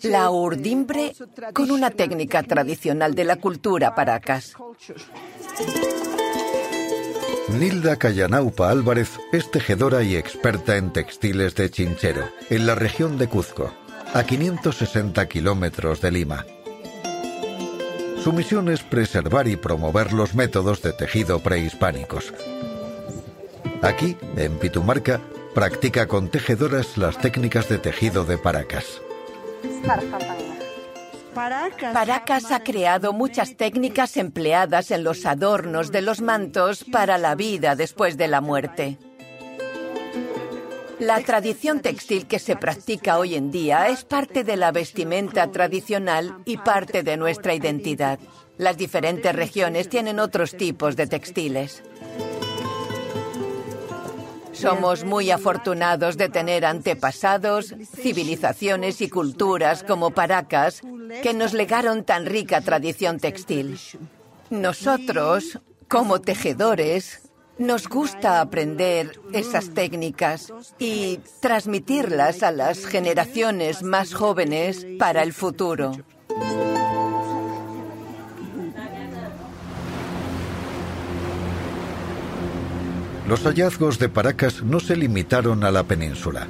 la 0.02 0.30
urdimbre 0.30 1.12
con 1.52 1.70
una 1.70 1.90
técnica 1.90 2.42
tradicional 2.42 3.14
de 3.14 3.24
la 3.24 3.36
cultura 3.36 3.94
paracas. 3.94 4.54
Nilda 7.48 7.96
Cayanaupa 7.96 8.70
Álvarez 8.70 9.20
es 9.30 9.50
tejedora 9.50 10.02
y 10.02 10.16
experta 10.16 10.76
en 10.76 10.92
textiles 10.92 11.54
de 11.54 11.70
Chinchero, 11.70 12.26
en 12.48 12.66
la 12.66 12.74
región 12.74 13.18
de 13.18 13.28
Cuzco, 13.28 13.70
a 14.14 14.24
560 14.24 15.28
kilómetros 15.28 16.00
de 16.00 16.10
Lima. 16.10 16.46
Su 18.22 18.32
misión 18.32 18.70
es 18.70 18.82
preservar 18.82 19.46
y 19.46 19.56
promover 19.56 20.14
los 20.14 20.34
métodos 20.34 20.80
de 20.80 20.94
tejido 20.94 21.40
prehispánicos. 21.40 22.32
Aquí, 23.82 24.16
en 24.36 24.56
Pitumarca, 24.58 25.20
practica 25.54 26.08
con 26.08 26.28
tejedoras 26.28 26.96
las 26.96 27.18
técnicas 27.18 27.68
de 27.68 27.76
tejido 27.76 28.24
de 28.24 28.38
paracas. 28.38 29.02
Paracas 31.34 32.52
ha 32.52 32.62
creado 32.62 33.12
muchas 33.12 33.56
técnicas 33.56 34.16
empleadas 34.16 34.90
en 34.90 35.02
los 35.02 35.26
adornos 35.26 35.90
de 35.90 36.02
los 36.02 36.20
mantos 36.20 36.84
para 36.84 37.18
la 37.18 37.34
vida 37.34 37.74
después 37.74 38.16
de 38.16 38.28
la 38.28 38.40
muerte. 38.40 38.98
La 41.00 41.20
tradición 41.22 41.80
textil 41.80 42.26
que 42.26 42.38
se 42.38 42.54
practica 42.54 43.18
hoy 43.18 43.34
en 43.34 43.50
día 43.50 43.88
es 43.88 44.04
parte 44.04 44.44
de 44.44 44.56
la 44.56 44.70
vestimenta 44.70 45.50
tradicional 45.50 46.38
y 46.44 46.56
parte 46.56 47.02
de 47.02 47.16
nuestra 47.16 47.52
identidad. 47.52 48.20
Las 48.56 48.76
diferentes 48.76 49.34
regiones 49.34 49.88
tienen 49.88 50.20
otros 50.20 50.56
tipos 50.56 50.94
de 50.94 51.08
textiles. 51.08 51.82
Somos 54.54 55.04
muy 55.04 55.30
afortunados 55.30 56.16
de 56.16 56.28
tener 56.28 56.64
antepasados, 56.64 57.74
civilizaciones 57.94 59.00
y 59.00 59.08
culturas 59.08 59.82
como 59.82 60.12
Paracas 60.12 60.80
que 61.22 61.34
nos 61.34 61.52
legaron 61.52 62.04
tan 62.04 62.26
rica 62.26 62.60
tradición 62.60 63.18
textil. 63.18 63.78
Nosotros, 64.50 65.60
como 65.88 66.20
tejedores, 66.20 67.22
nos 67.58 67.88
gusta 67.88 68.40
aprender 68.40 69.20
esas 69.32 69.70
técnicas 69.70 70.52
y 70.78 71.20
transmitirlas 71.40 72.42
a 72.42 72.50
las 72.50 72.86
generaciones 72.86 73.82
más 73.82 74.14
jóvenes 74.14 74.86
para 74.98 75.22
el 75.22 75.32
futuro. 75.32 75.92
Los 83.28 83.42
hallazgos 83.44 83.98
de 83.98 84.10
Paracas 84.10 84.62
no 84.62 84.80
se 84.80 84.96
limitaron 84.96 85.64
a 85.64 85.70
la 85.70 85.84
península. 85.84 86.46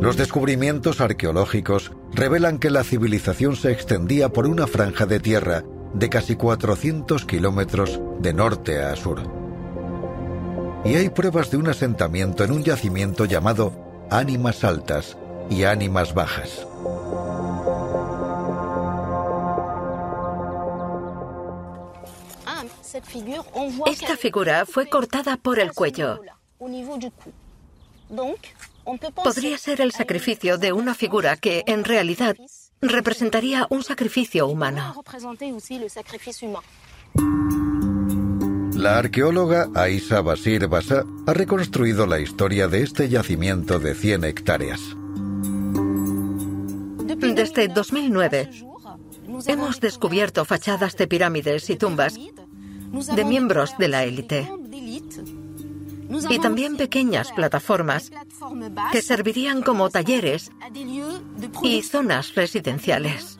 Los 0.00 0.16
descubrimientos 0.16 1.00
arqueológicos 1.00 1.92
revelan 2.14 2.58
que 2.58 2.70
la 2.70 2.84
civilización 2.84 3.56
se 3.56 3.72
extendía 3.72 4.30
por 4.30 4.46
una 4.46 4.66
franja 4.66 5.04
de 5.04 5.20
tierra 5.20 5.64
de 5.92 6.08
casi 6.08 6.36
400 6.36 7.24
kilómetros 7.24 8.00
de 8.20 8.32
norte 8.32 8.82
a 8.82 8.96
sur. 8.96 9.20
Y 10.84 10.94
hay 10.94 11.10
pruebas 11.10 11.50
de 11.50 11.56
un 11.56 11.68
asentamiento 11.68 12.44
en 12.44 12.52
un 12.52 12.62
yacimiento 12.62 13.24
llamado 13.24 13.72
Ánimas 14.10 14.64
Altas 14.64 15.18
y 15.50 15.64
Ánimas 15.64 16.14
Bajas. 16.14 16.66
Esta 23.86 24.16
figura 24.16 24.66
fue 24.66 24.88
cortada 24.88 25.36
por 25.36 25.58
el 25.58 25.72
cuello. 25.72 26.20
Podría 29.22 29.58
ser 29.58 29.80
el 29.80 29.92
sacrificio 29.92 30.58
de 30.58 30.72
una 30.72 30.94
figura 30.94 31.36
que, 31.36 31.64
en 31.66 31.84
realidad, 31.84 32.36
representaría 32.80 33.66
un 33.70 33.82
sacrificio 33.82 34.46
humano. 34.46 35.02
La 38.74 38.98
arqueóloga 38.98 39.68
Aisa 39.74 40.20
Basir 40.20 40.68
Basa 40.68 41.04
ha 41.26 41.32
reconstruido 41.32 42.06
la 42.06 42.20
historia 42.20 42.68
de 42.68 42.82
este 42.82 43.08
yacimiento 43.08 43.78
de 43.78 43.94
100 43.94 44.24
hectáreas. 44.24 44.80
Desde 47.16 47.68
2009 47.68 48.50
hemos 49.46 49.80
descubierto 49.80 50.44
fachadas 50.44 50.96
de 50.96 51.08
pirámides 51.08 51.70
y 51.70 51.76
tumbas 51.76 52.18
de 52.92 53.24
miembros 53.24 53.76
de 53.78 53.88
la 53.88 54.04
élite 54.04 54.48
y 56.30 56.38
también 56.38 56.76
pequeñas 56.76 57.32
plataformas 57.32 58.10
que 58.92 59.02
servirían 59.02 59.62
como 59.62 59.90
talleres 59.90 60.50
y 61.62 61.82
zonas 61.82 62.34
residenciales. 62.34 63.38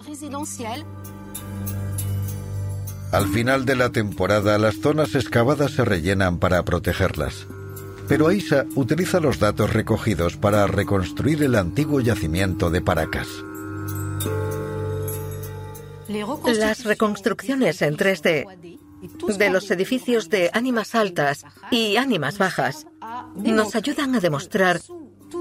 Al 3.13 3.29
final 3.29 3.65
de 3.65 3.77
la 3.77 3.91
temporada, 3.91 4.59
las 4.59 4.77
zonas 4.81 5.15
excavadas 5.15 5.73
se 5.73 5.85
rellenan 5.85 6.39
para 6.39 6.65
protegerlas. 6.65 7.47
Pero 8.09 8.29
Aisa 8.29 8.67
utiliza 8.75 9.21
los 9.21 9.39
datos 9.39 9.73
recogidos 9.73 10.37
para 10.37 10.67
reconstruir 10.67 11.43
el 11.43 11.55
antiguo 11.55 12.01
yacimiento 12.01 12.71
de 12.71 12.81
Paracas. 12.81 13.29
Las 16.09 16.85
reconstrucciones 16.85 17.83
en 17.83 17.97
3D 17.97 18.86
de 19.39 19.51
los 19.51 19.71
edificios 19.71 20.29
de 20.29 20.51
ánimas 20.53 20.95
altas 20.95 21.45
y 21.71 21.97
ánimas 21.97 22.39
bajas 22.39 22.87
nos 23.37 23.75
ayudan 23.75 24.15
a 24.15 24.21
demostrar 24.21 24.81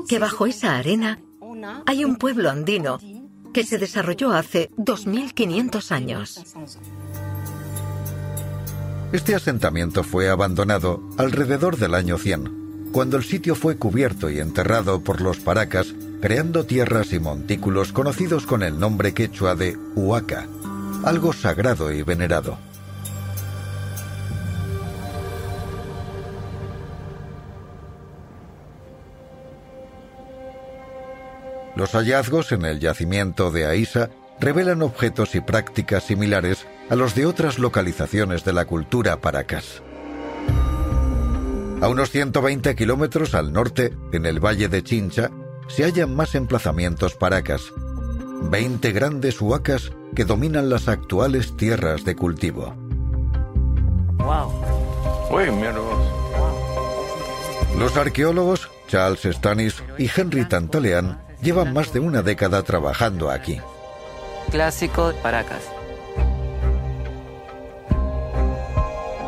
que 0.07 0.19
bajo 0.19 0.45
esa 0.45 0.77
arena 0.77 1.19
hay 1.85 2.05
un 2.05 2.17
pueblo 2.17 2.49
andino 2.49 2.99
que 3.53 3.63
se 3.63 3.77
desarrolló 3.77 4.33
hace 4.33 4.69
2.500 4.77 5.91
años. 5.91 6.55
Este 9.11 9.33
asentamiento 9.33 10.03
fue 10.03 10.29
abandonado 10.29 11.01
alrededor 11.17 11.77
del 11.77 11.93
año 11.93 12.17
100, 12.17 12.89
cuando 12.91 13.15
el 13.15 13.23
sitio 13.23 13.55
fue 13.55 13.77
cubierto 13.77 14.29
y 14.29 14.39
enterrado 14.39 15.01
por 15.01 15.21
los 15.21 15.37
paracas, 15.37 15.95
creando 16.21 16.65
tierras 16.65 17.13
y 17.13 17.19
montículos 17.19 17.93
conocidos 17.93 18.45
con 18.45 18.61
el 18.61 18.77
nombre 18.77 19.13
quechua 19.13 19.55
de 19.55 19.77
Huaca, 19.95 20.47
algo 21.05 21.31
sagrado 21.31 21.93
y 21.93 22.03
venerado. 22.03 22.57
Los 31.75 31.91
hallazgos 31.91 32.51
en 32.51 32.63
el 32.65 32.79
yacimiento 32.79 33.51
de 33.51 33.65
Aisa 33.65 34.09
revelan 34.39 34.81
objetos 34.81 35.35
y 35.35 35.41
prácticas 35.41 36.03
similares 36.05 36.65
a 36.89 36.95
los 36.95 37.15
de 37.15 37.25
otras 37.25 37.59
localizaciones 37.59 38.45
de 38.45 38.53
la 38.53 38.65
cultura 38.65 39.19
paracas. 39.19 39.81
A 41.81 41.89
unos 41.89 42.09
120 42.11 42.75
kilómetros 42.75 43.35
al 43.35 43.51
norte, 43.51 43.93
en 44.13 44.25
el 44.25 44.43
valle 44.43 44.69
de 44.69 44.83
Chincha, 44.83 45.31
se 45.67 45.83
hallan 45.83 46.15
más 46.15 46.35
emplazamientos 46.35 47.15
paracas, 47.15 47.73
20 48.43 48.91
grandes 48.93 49.41
huacas 49.41 49.91
que 50.15 50.23
dominan 50.23 50.69
las 50.69 50.87
actuales 50.87 51.57
tierras 51.57 52.05
de 52.05 52.15
cultivo. 52.15 52.73
Los 57.77 57.97
arqueólogos 57.97 58.69
Charles 58.87 59.21
Stanis 59.25 59.83
y 59.97 60.09
Henry 60.15 60.47
Tantalean 60.47 61.24
llevan 61.45 61.71
más 61.71 61.93
de 61.93 62.01
una 62.01 62.21
década 62.21 62.61
trabajando 62.63 63.29
aquí. 63.29 63.61
Clásico 64.51 65.13
Paracas. 65.23 65.61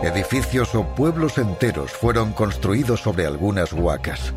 edificios 0.03 0.73
o 0.75 0.83
pueblos 0.83 1.37
enteros 1.37 1.91
fueron 1.91 2.31
construidos 2.31 3.01
sobre 3.01 3.25
algunas 3.25 3.73
huacas. 3.73 4.33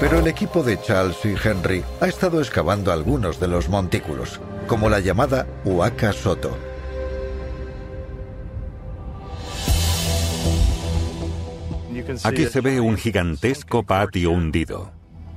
Pero 0.00 0.18
el 0.18 0.26
equipo 0.26 0.62
de 0.62 0.80
Charles 0.80 1.24
y 1.24 1.34
Henry 1.42 1.84
ha 2.00 2.08
estado 2.08 2.40
excavando 2.40 2.92
algunos 2.92 3.38
de 3.38 3.48
los 3.48 3.68
montículos, 3.68 4.40
como 4.66 4.88
la 4.88 5.00
llamada 5.00 5.46
Huaca 5.64 6.12
Soto. 6.12 6.71
Aquí 12.24 12.46
se 12.46 12.60
ve 12.60 12.80
un 12.80 12.96
gigantesco 12.96 13.82
patio 13.82 14.30
hundido. 14.30 14.92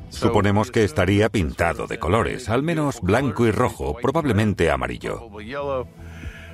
Suponemos 0.09 0.71
que 0.71 0.83
estaría 0.83 1.29
pintado 1.29 1.87
de 1.87 1.99
colores, 1.99 2.49
al 2.49 2.63
menos 2.63 3.01
blanco 3.01 3.45
y 3.45 3.51
rojo, 3.51 3.97
probablemente 4.01 4.71
amarillo. 4.71 5.29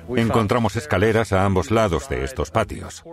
Encontramos 0.08 0.76
escaleras 0.76 1.32
a 1.32 1.44
ambos 1.44 1.70
lados 1.70 2.08
de 2.08 2.24
estos 2.24 2.50
patios. 2.50 3.04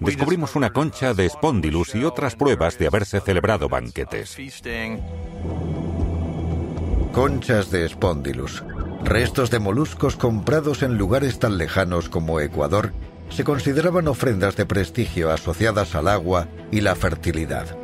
Descubrimos 0.00 0.54
una 0.54 0.70
concha 0.70 1.14
de 1.14 1.28
Spondylus 1.28 1.94
y 1.94 2.04
otras 2.04 2.36
pruebas 2.36 2.78
de 2.78 2.86
haberse 2.86 3.20
celebrado 3.20 3.68
banquetes. 3.68 4.36
Conchas 7.12 7.70
de 7.70 7.88
Spondylus, 7.88 8.64
restos 9.04 9.50
de 9.50 9.60
moluscos 9.60 10.16
comprados 10.16 10.82
en 10.82 10.98
lugares 10.98 11.38
tan 11.38 11.58
lejanos 11.58 12.08
como 12.08 12.40
Ecuador, 12.40 12.92
se 13.30 13.44
consideraban 13.44 14.08
ofrendas 14.08 14.56
de 14.56 14.66
prestigio 14.66 15.30
asociadas 15.30 15.94
al 15.94 16.08
agua 16.08 16.48
y 16.70 16.80
la 16.80 16.94
fertilidad. 16.94 17.76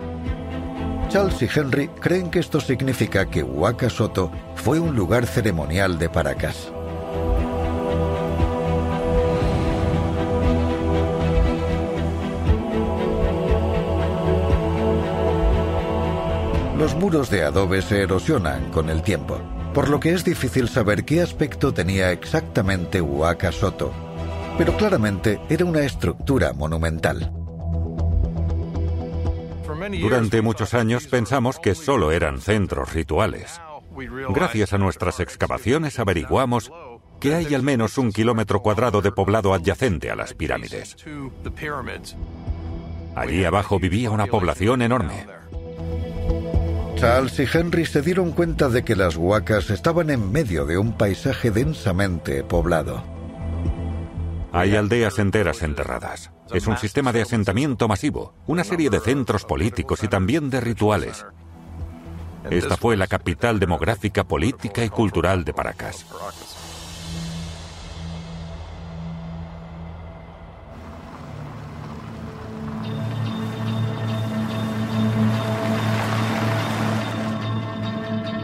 Charles 1.09 1.42
y 1.42 1.48
Henry 1.53 1.88
creen 1.88 2.31
que 2.31 2.38
esto 2.38 2.61
significa 2.61 3.29
que 3.29 3.42
Huaca 3.42 3.90
Soto 3.90 4.31
fue 4.55 4.79
un 4.79 4.94
lugar 4.94 5.26
ceremonial 5.26 5.98
de 5.98 6.09
Paracas. 6.09 6.70
Los 16.79 16.94
muros 16.94 17.29
de 17.29 17.42
adobe 17.42 17.83
se 17.83 18.03
erosionan 18.03 18.70
con 18.70 18.88
el 18.88 19.03
tiempo, 19.03 19.38
por 19.74 19.90
lo 19.90 20.00
que 20.00 20.14
es 20.14 20.24
difícil 20.24 20.68
saber 20.68 21.05
qué 21.05 21.20
aspecto 21.20 21.74
tenía 21.74 22.11
exactamente 22.11 23.03
Huaca 23.03 23.53
Soto, 23.53 23.92
pero 24.58 24.76
claramente 24.76 25.40
era 25.48 25.64
una 25.64 25.80
estructura 25.80 26.52
monumental. 26.52 27.32
Durante 30.00 30.42
muchos 30.42 30.74
años 30.74 31.06
pensamos 31.06 31.58
que 31.58 31.74
solo 31.74 32.12
eran 32.12 32.40
centros 32.40 32.92
rituales. 32.92 33.60
Gracias 34.30 34.72
a 34.72 34.78
nuestras 34.78 35.20
excavaciones 35.20 35.98
averiguamos 35.98 36.70
que 37.18 37.34
hay 37.34 37.54
al 37.54 37.62
menos 37.62 37.98
un 37.98 38.12
kilómetro 38.12 38.62
cuadrado 38.62 39.02
de 39.02 39.12
poblado 39.12 39.52
adyacente 39.52 40.10
a 40.10 40.16
las 40.16 40.34
pirámides. 40.34 40.96
Allí 43.14 43.44
abajo 43.44 43.78
vivía 43.78 44.10
una 44.10 44.26
población 44.26 44.82
enorme. 44.82 45.26
Charles 46.96 47.38
y 47.40 47.46
Henry 47.50 47.86
se 47.86 48.02
dieron 48.02 48.32
cuenta 48.32 48.68
de 48.68 48.84
que 48.84 48.94
las 48.94 49.16
huacas 49.16 49.70
estaban 49.70 50.10
en 50.10 50.30
medio 50.30 50.66
de 50.66 50.78
un 50.78 50.92
paisaje 50.92 51.50
densamente 51.50 52.44
poblado. 52.44 53.19
Hay 54.52 54.74
aldeas 54.74 55.18
enteras 55.18 55.62
enterradas. 55.62 56.32
Es 56.52 56.66
un 56.66 56.76
sistema 56.76 57.12
de 57.12 57.22
asentamiento 57.22 57.86
masivo, 57.86 58.34
una 58.46 58.64
serie 58.64 58.90
de 58.90 58.98
centros 58.98 59.44
políticos 59.44 60.02
y 60.02 60.08
también 60.08 60.50
de 60.50 60.60
rituales. 60.60 61.24
Esta 62.50 62.76
fue 62.76 62.96
la 62.96 63.06
capital 63.06 63.60
demográfica, 63.60 64.24
política 64.24 64.84
y 64.84 64.88
cultural 64.88 65.44
de 65.44 65.52
Paracas. 65.52 66.04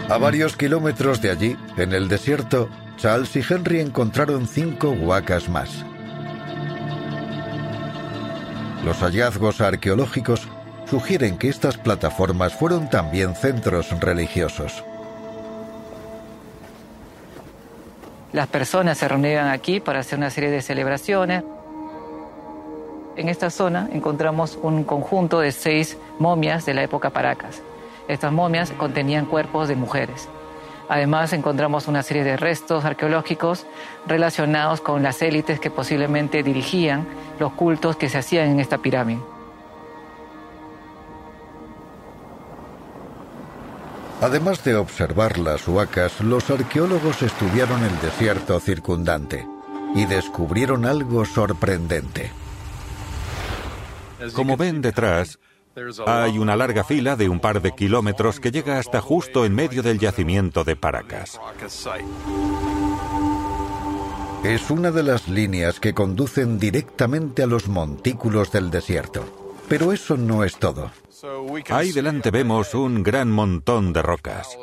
A 0.08 0.18
varios 0.18 0.56
kilómetros 0.56 1.20
de 1.20 1.32
allí, 1.32 1.56
en 1.76 1.92
el 1.92 2.06
desierto, 2.06 2.68
Charles 2.96 3.34
y 3.34 3.42
Henry 3.48 3.80
encontraron 3.80 4.46
cinco 4.46 4.90
huacas 4.90 5.48
más. 5.48 5.84
Los 8.86 8.98
hallazgos 8.98 9.60
arqueológicos 9.60 10.46
sugieren 10.88 11.38
que 11.38 11.48
estas 11.48 11.76
plataformas 11.76 12.54
fueron 12.54 12.88
también 12.88 13.34
centros 13.34 13.90
religiosos. 13.98 14.84
Las 18.32 18.46
personas 18.46 18.96
se 18.96 19.08
reunían 19.08 19.48
aquí 19.48 19.80
para 19.80 19.98
hacer 19.98 20.20
una 20.20 20.30
serie 20.30 20.52
de 20.52 20.62
celebraciones. 20.62 21.42
En 23.16 23.28
esta 23.28 23.50
zona 23.50 23.88
encontramos 23.92 24.56
un 24.62 24.84
conjunto 24.84 25.40
de 25.40 25.50
seis 25.50 25.98
momias 26.20 26.64
de 26.64 26.74
la 26.74 26.84
época 26.84 27.10
Paracas. 27.10 27.62
Estas 28.06 28.30
momias 28.30 28.70
contenían 28.70 29.26
cuerpos 29.26 29.66
de 29.66 29.74
mujeres. 29.74 30.28
Además, 30.88 31.32
encontramos 31.32 31.88
una 31.88 32.02
serie 32.02 32.22
de 32.22 32.36
restos 32.36 32.84
arqueológicos 32.84 33.66
relacionados 34.06 34.80
con 34.80 35.02
las 35.02 35.20
élites 35.22 35.58
que 35.58 35.70
posiblemente 35.70 36.42
dirigían 36.42 37.06
los 37.40 37.52
cultos 37.52 37.96
que 37.96 38.08
se 38.08 38.18
hacían 38.18 38.48
en 38.48 38.60
esta 38.60 38.78
pirámide. 38.78 39.20
Además 44.20 44.64
de 44.64 44.76
observar 44.76 45.38
las 45.38 45.68
huacas, 45.68 46.20
los 46.20 46.48
arqueólogos 46.50 47.22
estudiaron 47.22 47.82
el 47.84 48.00
desierto 48.00 48.58
circundante 48.60 49.46
y 49.94 50.06
descubrieron 50.06 50.86
algo 50.86 51.24
sorprendente. 51.24 52.30
Como 54.32 54.56
ven 54.56 54.80
detrás, 54.80 55.38
hay 56.06 56.38
una 56.38 56.56
larga 56.56 56.84
fila 56.84 57.16
de 57.16 57.28
un 57.28 57.40
par 57.40 57.60
de 57.60 57.72
kilómetros 57.72 58.40
que 58.40 58.50
llega 58.50 58.78
hasta 58.78 59.00
justo 59.00 59.44
en 59.44 59.54
medio 59.54 59.82
del 59.82 59.98
yacimiento 59.98 60.64
de 60.64 60.74
Paracas. 60.74 61.38
Es 64.42 64.70
una 64.70 64.90
de 64.90 65.02
las 65.02 65.28
líneas 65.28 65.80
que 65.80 65.92
conducen 65.92 66.58
directamente 66.58 67.42
a 67.42 67.46
los 67.46 67.68
montículos 67.68 68.52
del 68.52 68.70
desierto. 68.70 69.52
Pero 69.68 69.92
eso 69.92 70.16
no 70.16 70.44
es 70.44 70.56
todo. 70.56 70.90
Ahí 71.70 71.92
delante 71.92 72.30
vemos 72.30 72.74
un 72.74 73.02
gran 73.02 73.30
montón 73.30 73.92
de 73.92 74.02
rocas. 74.02 74.56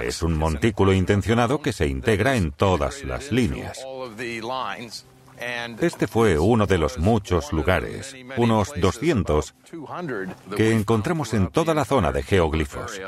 Es 0.00 0.22
un 0.22 0.36
montículo 0.36 0.92
intencionado 0.92 1.60
que 1.60 1.72
se 1.72 1.86
integra 1.86 2.36
en 2.36 2.52
todas 2.52 3.04
las 3.04 3.30
líneas. 3.30 3.84
Este 5.80 6.06
fue 6.06 6.38
uno 6.38 6.66
de 6.66 6.78
los 6.78 6.98
muchos 6.98 7.52
lugares, 7.52 8.14
unos 8.36 8.72
200, 8.76 9.54
que 10.56 10.72
encontramos 10.72 11.34
en 11.34 11.48
toda 11.48 11.74
la 11.74 11.84
zona 11.84 12.12
de 12.12 12.22
geoglifos. 12.22 13.00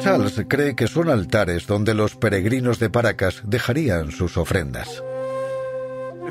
Charles 0.00 0.44
cree 0.48 0.74
que 0.74 0.88
son 0.88 1.08
altares 1.08 1.66
donde 1.66 1.94
los 1.94 2.16
peregrinos 2.16 2.78
de 2.78 2.90
Paracas 2.90 3.42
dejarían 3.44 4.10
sus 4.10 4.36
ofrendas. 4.36 5.02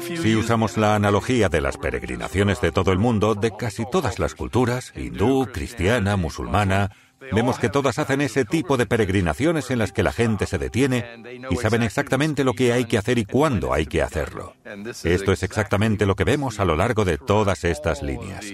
Si 0.02 0.36
usamos 0.36 0.78
la 0.78 0.96
analogía 0.96 1.48
de 1.48 1.62
las 1.62 1.78
peregrinaciones 1.78 2.60
de 2.60 2.72
todo 2.72 2.92
el 2.92 2.98
mundo, 2.98 3.36
de 3.36 3.56
casi 3.56 3.86
todas 3.90 4.20
las 4.20 4.36
culturas, 4.36 4.94
hindú, 4.96 5.48
cristiana, 5.52 6.18
musulmana, 6.18 6.92
Vemos 7.32 7.60
que 7.60 7.70
todas 7.70 8.00
hacen 8.00 8.22
ese 8.22 8.46
tipo 8.46 8.78
de 8.78 8.88
peregrinaciones 8.88 9.70
en 9.70 9.78
las 9.80 9.92
que 9.92 10.04
la 10.04 10.12
gente 10.12 10.48
se 10.48 10.58
detiene 10.58 11.06
y 11.50 11.56
saben 11.58 11.84
exactamente 11.84 12.44
lo 12.44 12.54
que 12.54 12.74
hay 12.74 12.86
que 12.86 12.98
hacer 12.98 13.20
y 13.20 13.26
cuándo 13.26 13.74
hay 13.74 13.86
que 13.86 14.02
hacerlo. 14.02 14.56
Esto 15.04 15.32
es 15.32 15.44
exactamente 15.44 16.06
lo 16.06 16.16
que 16.16 16.24
vemos 16.24 16.60
a 16.60 16.66
lo 16.66 16.76
largo 16.76 17.06
de 17.06 17.18
todas 17.18 17.64
estas 17.64 18.02
líneas. 18.02 18.46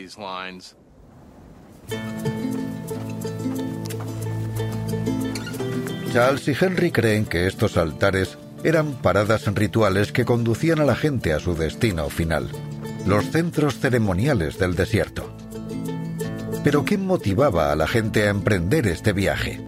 Charles 6.12 6.48
y 6.48 6.56
Henry 6.60 6.92
creen 6.92 7.26
que 7.26 7.48
estos 7.48 7.78
altares 7.78 8.38
eran 8.64 8.94
paradas 8.94 9.46
rituales 9.54 10.12
que 10.12 10.26
conducían 10.26 10.80
a 10.80 10.86
la 10.86 10.96
gente 10.96 11.32
a 11.32 11.40
su 11.40 11.56
destino 11.56 12.10
final, 12.10 12.50
los 13.06 13.30
centros 13.30 13.80
ceremoniales 13.80 14.58
del 14.58 14.76
desierto. 14.76 15.32
Pero 16.68 16.84
¿qué 16.84 16.98
motivaba 16.98 17.72
a 17.72 17.78
la 17.78 17.88
gente 17.88 18.28
a 18.28 18.30
emprender 18.30 18.88
este 18.88 19.14
viaje? 19.14 19.62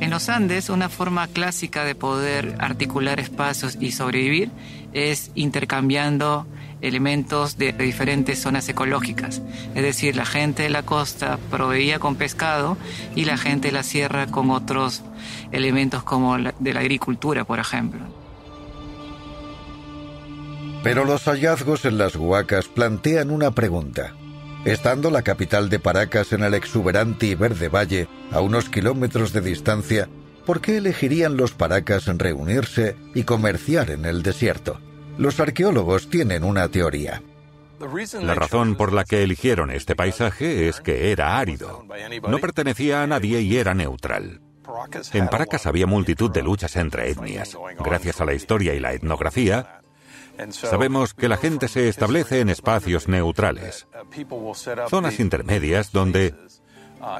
En 0.00 0.10
los 0.10 0.28
Andes, 0.28 0.68
una 0.68 0.90
forma 0.90 1.28
clásica 1.28 1.82
de 1.84 1.94
poder 1.94 2.54
articular 2.58 3.20
espacios 3.20 3.78
y 3.80 3.92
sobrevivir 3.92 4.50
es 4.92 5.30
intercambiando 5.34 6.46
elementos 6.82 7.56
de 7.56 7.72
diferentes 7.72 8.38
zonas 8.38 8.68
ecológicas. 8.68 9.40
Es 9.74 9.82
decir, 9.82 10.14
la 10.14 10.26
gente 10.26 10.64
de 10.64 10.68
la 10.68 10.82
costa 10.82 11.38
proveía 11.50 11.98
con 11.98 12.16
pescado 12.16 12.76
y 13.16 13.24
la 13.24 13.38
gente 13.38 13.68
de 13.68 13.72
la 13.72 13.82
sierra 13.82 14.26
con 14.26 14.50
otros 14.50 15.04
elementos 15.52 16.02
como 16.02 16.36
de 16.36 16.74
la 16.74 16.80
agricultura, 16.80 17.44
por 17.44 17.60
ejemplo. 17.60 18.17
Pero 20.88 21.04
los 21.04 21.24
hallazgos 21.24 21.84
en 21.84 21.98
las 21.98 22.16
huacas 22.16 22.66
plantean 22.66 23.30
una 23.30 23.50
pregunta. 23.50 24.14
Estando 24.64 25.10
la 25.10 25.20
capital 25.20 25.68
de 25.68 25.78
Paracas 25.78 26.32
en 26.32 26.42
el 26.42 26.54
exuberante 26.54 27.26
y 27.26 27.34
verde 27.34 27.68
valle, 27.68 28.08
a 28.32 28.40
unos 28.40 28.70
kilómetros 28.70 29.34
de 29.34 29.42
distancia, 29.42 30.08
¿por 30.46 30.62
qué 30.62 30.78
elegirían 30.78 31.36
los 31.36 31.52
paracas 31.52 32.06
reunirse 32.06 32.96
y 33.14 33.24
comerciar 33.24 33.90
en 33.90 34.06
el 34.06 34.22
desierto? 34.22 34.80
Los 35.18 35.40
arqueólogos 35.40 36.08
tienen 36.08 36.42
una 36.42 36.68
teoría. 36.68 37.22
La 38.22 38.34
razón 38.34 38.74
por 38.74 38.94
la 38.94 39.04
que 39.04 39.22
eligieron 39.22 39.70
este 39.70 39.94
paisaje 39.94 40.70
es 40.70 40.80
que 40.80 41.12
era 41.12 41.38
árido. 41.38 41.84
No 42.26 42.38
pertenecía 42.38 43.02
a 43.02 43.06
nadie 43.06 43.42
y 43.42 43.58
era 43.58 43.74
neutral. 43.74 44.40
En 45.12 45.28
Paracas 45.28 45.66
había 45.66 45.86
multitud 45.86 46.30
de 46.30 46.42
luchas 46.42 46.76
entre 46.76 47.10
etnias. 47.10 47.56
Gracias 47.78 48.22
a 48.22 48.24
la 48.24 48.32
historia 48.32 48.74
y 48.74 48.80
la 48.80 48.92
etnografía, 48.92 49.77
sabemos 50.50 51.14
que 51.14 51.28
la 51.28 51.36
gente 51.36 51.68
se 51.68 51.88
establece 51.88 52.40
en 52.40 52.48
espacios 52.48 53.08
neutrales, 53.08 53.86
zonas 54.88 55.20
intermedias 55.20 55.92
donde 55.92 56.34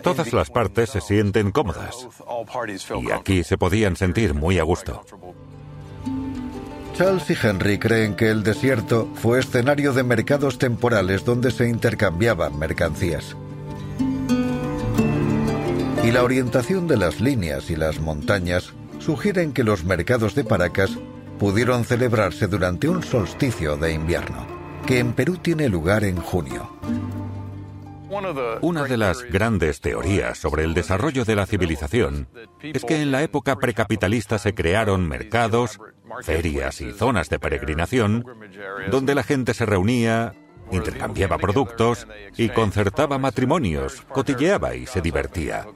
todas 0.02 0.32
las 0.32 0.50
partes 0.50 0.90
se 0.90 1.00
sienten 1.00 1.50
cómodas. 1.52 2.08
Y 3.02 3.10
aquí 3.10 3.44
se 3.44 3.58
podían 3.58 3.96
sentir 3.96 4.34
muy 4.34 4.58
a 4.58 4.62
gusto. 4.62 5.04
Charles 6.94 7.30
y 7.30 7.36
Henry 7.40 7.78
creen 7.78 8.16
que 8.16 8.28
el 8.28 8.42
desierto 8.42 9.08
fue 9.14 9.38
escenario 9.38 9.92
de 9.92 10.02
mercados 10.02 10.58
temporales 10.58 11.24
donde 11.24 11.52
se 11.52 11.68
intercambiaban 11.68 12.58
mercancías. 12.58 13.36
Y 16.02 16.10
la 16.10 16.24
orientación 16.24 16.88
de 16.88 16.96
las 16.96 17.20
líneas 17.20 17.70
y 17.70 17.76
las 17.76 18.00
montañas 18.00 18.72
sugieren 18.98 19.52
que 19.52 19.62
los 19.62 19.84
mercados 19.84 20.34
de 20.34 20.42
Paracas 20.42 20.90
pudieron 21.38 21.84
celebrarse 21.84 22.46
durante 22.46 22.88
un 22.88 23.02
solsticio 23.02 23.76
de 23.76 23.92
invierno, 23.92 24.46
que 24.86 24.98
en 24.98 25.12
Perú 25.12 25.36
tiene 25.36 25.68
lugar 25.68 26.04
en 26.04 26.16
junio. 26.16 26.70
Una 28.62 28.84
de 28.84 28.96
las 28.96 29.22
grandes 29.22 29.80
teorías 29.80 30.38
sobre 30.38 30.64
el 30.64 30.74
desarrollo 30.74 31.24
de 31.24 31.36
la 31.36 31.46
civilización 31.46 32.28
es 32.62 32.84
que 32.84 33.02
en 33.02 33.12
la 33.12 33.22
época 33.22 33.56
precapitalista 33.56 34.38
se 34.38 34.54
crearon 34.54 35.06
mercados, 35.06 35.78
ferias 36.22 36.80
y 36.80 36.92
zonas 36.92 37.28
de 37.28 37.38
peregrinación 37.38 38.24
donde 38.90 39.14
la 39.14 39.22
gente 39.22 39.52
se 39.52 39.66
reunía, 39.66 40.34
intercambiaba 40.72 41.38
productos 41.38 42.06
y 42.36 42.48
concertaba 42.48 43.18
matrimonios, 43.18 44.02
cotilleaba 44.08 44.74
y 44.74 44.86
se 44.86 45.00
divertía. 45.00 45.66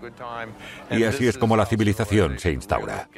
Y 0.90 1.04
así 1.04 1.28
es 1.28 1.38
como 1.38 1.56
la 1.56 1.66
civilización 1.66 2.38
se 2.38 2.52
instaura. 2.52 3.08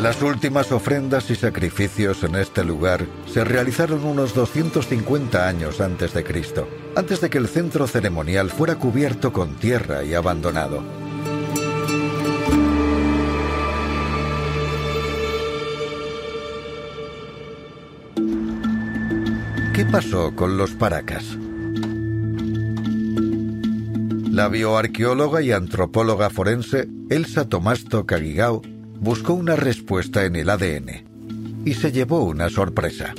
Las 0.00 0.22
últimas 0.22 0.70
ofrendas 0.70 1.28
y 1.28 1.34
sacrificios 1.34 2.22
en 2.22 2.36
este 2.36 2.62
lugar 2.62 3.04
se 3.26 3.42
realizaron 3.42 4.04
unos 4.04 4.32
250 4.32 5.48
años 5.48 5.80
antes 5.80 6.14
de 6.14 6.22
Cristo, 6.22 6.68
antes 6.94 7.20
de 7.20 7.28
que 7.28 7.38
el 7.38 7.48
centro 7.48 7.88
ceremonial 7.88 8.48
fuera 8.48 8.76
cubierto 8.76 9.32
con 9.32 9.56
tierra 9.56 10.04
y 10.04 10.14
abandonado. 10.14 10.84
¿Qué 19.74 19.84
pasó 19.84 20.32
con 20.36 20.56
los 20.56 20.70
paracas? 20.74 21.24
La 24.30 24.48
bioarqueóloga 24.48 25.42
y 25.42 25.50
antropóloga 25.50 26.30
forense 26.30 26.86
Elsa 27.10 27.48
Tomasto 27.48 28.06
Kagigao 28.06 28.62
buscó 29.00 29.34
una 29.34 29.56
respuesta 29.56 30.24
en 30.24 30.36
el 30.36 30.50
ADN 30.50 31.62
y 31.64 31.74
se 31.74 31.92
llevó 31.92 32.24
una 32.24 32.48
sorpresa. 32.48 33.14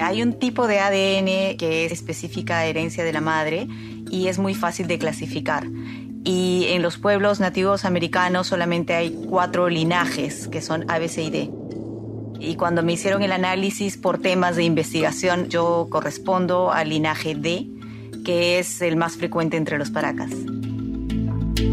Hay 0.00 0.22
un 0.22 0.34
tipo 0.38 0.66
de 0.66 0.80
ADN 0.80 1.56
que 1.56 1.84
es 1.84 1.92
específica 1.92 2.64
herencia 2.64 3.04
de 3.04 3.12
la 3.12 3.20
madre 3.20 3.68
y 4.10 4.26
es 4.26 4.38
muy 4.38 4.54
fácil 4.54 4.86
de 4.86 4.98
clasificar. 4.98 5.66
Y 6.24 6.66
en 6.70 6.82
los 6.82 6.98
pueblos 6.98 7.38
nativos 7.38 7.84
americanos 7.84 8.48
solamente 8.48 8.94
hay 8.94 9.10
cuatro 9.28 9.68
linajes 9.68 10.48
que 10.48 10.60
son 10.60 10.90
A, 10.90 10.98
B, 10.98 11.08
C 11.08 11.22
y 11.22 11.30
D. 11.30 11.50
Y 12.40 12.56
cuando 12.56 12.82
me 12.82 12.92
hicieron 12.94 13.22
el 13.22 13.32
análisis 13.32 13.96
por 13.96 14.18
temas 14.18 14.56
de 14.56 14.64
investigación, 14.64 15.48
yo 15.48 15.86
correspondo 15.90 16.72
al 16.72 16.88
linaje 16.88 17.34
D, 17.34 17.68
que 18.24 18.58
es 18.58 18.82
el 18.82 18.96
más 18.96 19.16
frecuente 19.16 19.56
entre 19.56 19.78
los 19.78 19.90
paracas. 19.90 20.30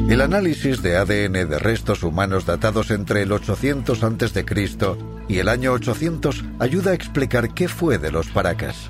El 0.10 0.22
análisis 0.22 0.82
de 0.82 0.96
ADN 0.96 1.50
de 1.50 1.60
restos 1.60 2.04
humanos 2.04 2.46
datados 2.46 2.92
entre 2.92 3.24
el 3.24 3.32
800 3.32 4.04
a.C. 4.04 4.46
y 5.28 5.38
el 5.40 5.50
año 5.50 5.74
800 5.74 6.46
ayuda 6.60 6.92
a 6.92 6.94
explicar 6.94 7.54
qué 7.54 7.68
fue 7.68 7.98
de 7.98 8.12
los 8.12 8.30
paracas. 8.30 8.88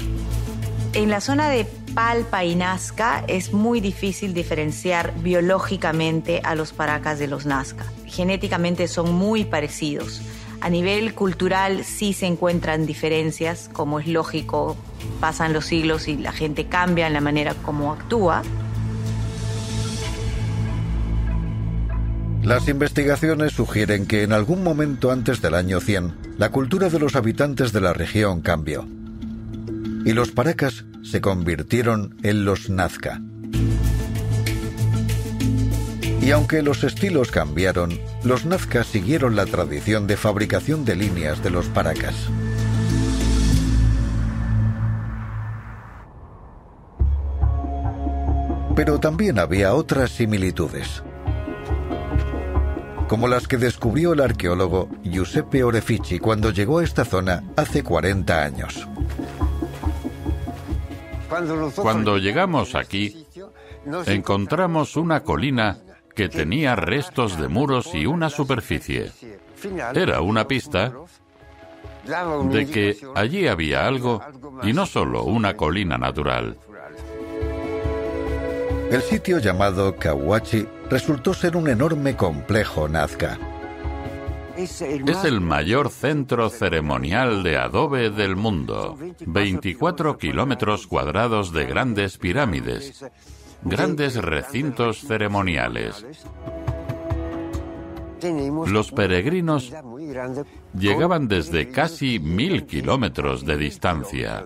En 0.93 1.09
la 1.09 1.21
zona 1.21 1.49
de 1.49 1.65
Palpa 1.95 2.43
y 2.43 2.55
Nazca 2.55 3.23
es 3.27 3.51
muy 3.51 3.79
difícil 3.81 4.33
diferenciar 4.33 5.13
biológicamente 5.21 6.41
a 6.43 6.53
los 6.53 6.71
paracas 6.71 7.17
de 7.17 7.27
los 7.27 7.45
Nazca. 7.45 7.85
Genéticamente 8.05 8.87
son 8.87 9.11
muy 9.13 9.45
parecidos. 9.45 10.21
A 10.59 10.69
nivel 10.69 11.15
cultural 11.15 11.83
sí 11.83 12.13
se 12.13 12.27
encuentran 12.27 12.85
diferencias, 12.85 13.69
como 13.73 13.99
es 13.99 14.07
lógico, 14.07 14.77
pasan 15.19 15.53
los 15.53 15.65
siglos 15.65 16.07
y 16.07 16.17
la 16.17 16.31
gente 16.31 16.67
cambia 16.67 17.07
en 17.07 17.13
la 17.13 17.21
manera 17.21 17.55
como 17.55 17.91
actúa. 17.91 18.43
Las 22.43 22.67
investigaciones 22.67 23.53
sugieren 23.53 24.07
que 24.07 24.23
en 24.23 24.33
algún 24.33 24.63
momento 24.63 25.11
antes 25.11 25.43
del 25.43 25.53
año 25.53 25.79
100, 25.79 26.37
la 26.39 26.49
cultura 26.49 26.89
de 26.89 26.97
los 26.97 27.15
habitantes 27.15 27.71
de 27.71 27.81
la 27.81 27.93
región 27.93 28.41
cambió. 28.41 28.87
Y 30.05 30.13
los 30.13 30.31
paracas 30.31 30.85
se 31.03 31.21
convirtieron 31.21 32.17
en 32.23 32.43
los 32.43 32.71
nazca. 32.71 33.21
Y 36.19 36.31
aunque 36.31 36.63
los 36.63 36.83
estilos 36.83 37.29
cambiaron, 37.29 37.99
los 38.23 38.45
nazca 38.45 38.83
siguieron 38.83 39.35
la 39.35 39.45
tradición 39.45 40.07
de 40.07 40.17
fabricación 40.17 40.83
de 40.83 40.95
líneas 40.95 41.43
de 41.43 41.51
los 41.51 41.67
paracas. 41.67 42.15
Pero 48.75 48.99
también 48.99 49.37
había 49.37 49.75
otras 49.75 50.09
similitudes 50.09 51.03
como 53.11 53.27
las 53.27 53.45
que 53.45 53.57
descubrió 53.57 54.13
el 54.13 54.21
arqueólogo 54.21 54.87
Giuseppe 55.03 55.65
Orefici 55.65 56.17
cuando 56.17 56.49
llegó 56.49 56.79
a 56.79 56.85
esta 56.85 57.03
zona 57.03 57.43
hace 57.57 57.83
40 57.83 58.41
años. 58.41 58.87
Cuando 61.75 62.17
llegamos 62.19 62.73
aquí, 62.73 63.27
encontramos 64.05 64.95
una 64.95 65.23
colina 65.23 65.79
que 66.15 66.29
tenía 66.29 66.77
restos 66.77 67.37
de 67.37 67.49
muros 67.49 67.93
y 67.93 68.05
una 68.05 68.29
superficie. 68.29 69.11
Era 69.93 70.21
una 70.21 70.47
pista 70.47 70.93
de 72.49 72.65
que 72.65 72.97
allí 73.13 73.45
había 73.45 73.85
algo 73.85 74.21
y 74.63 74.71
no 74.71 74.85
solo 74.85 75.25
una 75.25 75.57
colina 75.57 75.97
natural. 75.97 76.57
El 78.89 79.01
sitio 79.01 79.39
llamado 79.39 79.97
Kawachi 79.97 80.65
resultó 80.91 81.33
ser 81.33 81.55
un 81.55 81.69
enorme 81.69 82.17
complejo 82.17 82.89
nazca. 82.89 83.39
Es 84.57 84.81
el 84.81 85.39
mayor 85.39 85.89
centro 85.89 86.49
ceremonial 86.49 87.43
de 87.43 87.57
adobe 87.57 88.09
del 88.09 88.35
mundo. 88.35 88.97
24 89.25 90.17
kilómetros 90.17 90.87
cuadrados 90.87 91.53
de 91.53 91.65
grandes 91.65 92.17
pirámides, 92.17 93.05
grandes 93.63 94.15
recintos 94.17 94.99
ceremoniales. 94.99 96.05
Los 98.67 98.91
peregrinos 98.91 99.73
llegaban 100.77 101.29
desde 101.29 101.69
casi 101.69 102.19
mil 102.19 102.65
kilómetros 102.65 103.45
de 103.45 103.57
distancia. 103.57 104.43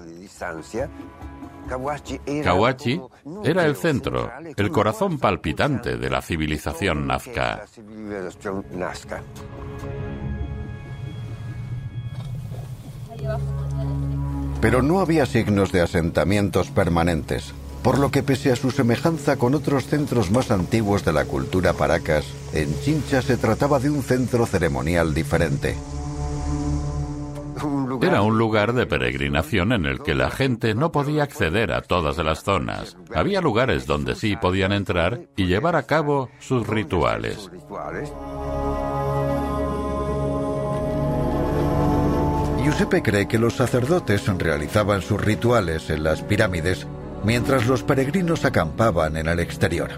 Kawachi 1.68 3.02
era 3.44 3.66
el 3.66 3.76
centro, 3.76 4.32
el 4.56 4.72
corazón 4.72 5.18
palpitante 5.18 5.98
de 5.98 6.10
la 6.10 6.22
civilización 6.22 7.08
nazca. 7.08 7.66
Pero 14.62 14.82
no 14.82 15.00
había 15.00 15.26
signos 15.26 15.72
de 15.72 15.82
asentamientos 15.82 16.70
permanentes, 16.70 17.54
por 17.84 18.00
lo 18.00 18.10
que 18.12 18.24
pese 18.24 18.52
a 18.52 18.56
su 18.56 18.72
semejanza 18.72 19.38
con 19.38 19.54
otros 19.54 19.86
centros 19.86 20.32
más 20.32 20.52
antiguos 20.52 21.06
de 21.06 21.14
la 21.14 21.26
cultura 21.26 21.74
paracas, 21.74 22.26
en 22.54 22.74
Chincha 22.82 23.22
se 23.22 23.38
trataba 23.38 23.80
de 23.80 23.90
un 23.90 24.02
centro 24.02 24.46
ceremonial 24.46 25.14
diferente. 25.14 25.76
Era 28.02 28.22
un 28.22 28.38
lugar 28.38 28.74
de 28.74 28.86
peregrinación 28.86 29.72
en 29.72 29.86
el 29.86 30.02
que 30.02 30.16
la 30.16 30.30
gente 30.30 30.76
no 30.76 30.92
podía 30.92 31.24
acceder 31.24 31.72
a 31.72 31.82
todas 31.82 32.18
las 32.18 32.44
zonas. 32.44 32.98
Había 33.14 33.42
lugares 33.42 33.86
donde 33.86 34.16
sí 34.16 34.36
podían 34.36 34.72
entrar 34.72 35.22
y 35.36 35.46
llevar 35.46 35.76
a 35.76 35.84
cabo 35.84 36.30
sus 36.40 36.68
rituales. 36.68 37.50
Giuseppe 42.64 43.04
cree 43.04 43.28
que 43.28 43.38
los 43.38 43.54
sacerdotes 43.54 44.26
realizaban 44.40 45.02
sus 45.02 45.22
rituales 45.22 45.90
en 45.92 46.04
las 46.04 46.24
pirámides 46.24 46.88
mientras 47.24 47.68
los 47.68 47.84
peregrinos 47.84 48.46
acampaban 48.46 49.18
en 49.18 49.28
el 49.28 49.40
exterior. 49.40 49.92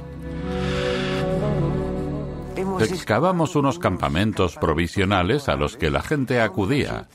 Excavamos 2.79 3.55
unos 3.55 3.79
campamentos 3.79 4.55
provisionales 4.55 5.49
a 5.49 5.55
los 5.55 5.77
que 5.77 5.89
la 5.89 6.01
gente 6.01 6.41
acudía. 6.41 7.07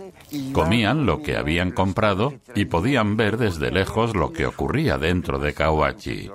Comían 0.52 1.06
lo 1.06 1.22
que 1.22 1.36
habían 1.36 1.70
comprado 1.70 2.34
y 2.54 2.66
podían 2.66 3.16
ver 3.16 3.36
desde 3.36 3.70
lejos 3.70 4.14
lo 4.14 4.32
que 4.32 4.46
ocurría 4.46 4.98
dentro 4.98 5.38
de 5.38 5.52
Kawachi. 5.52 6.30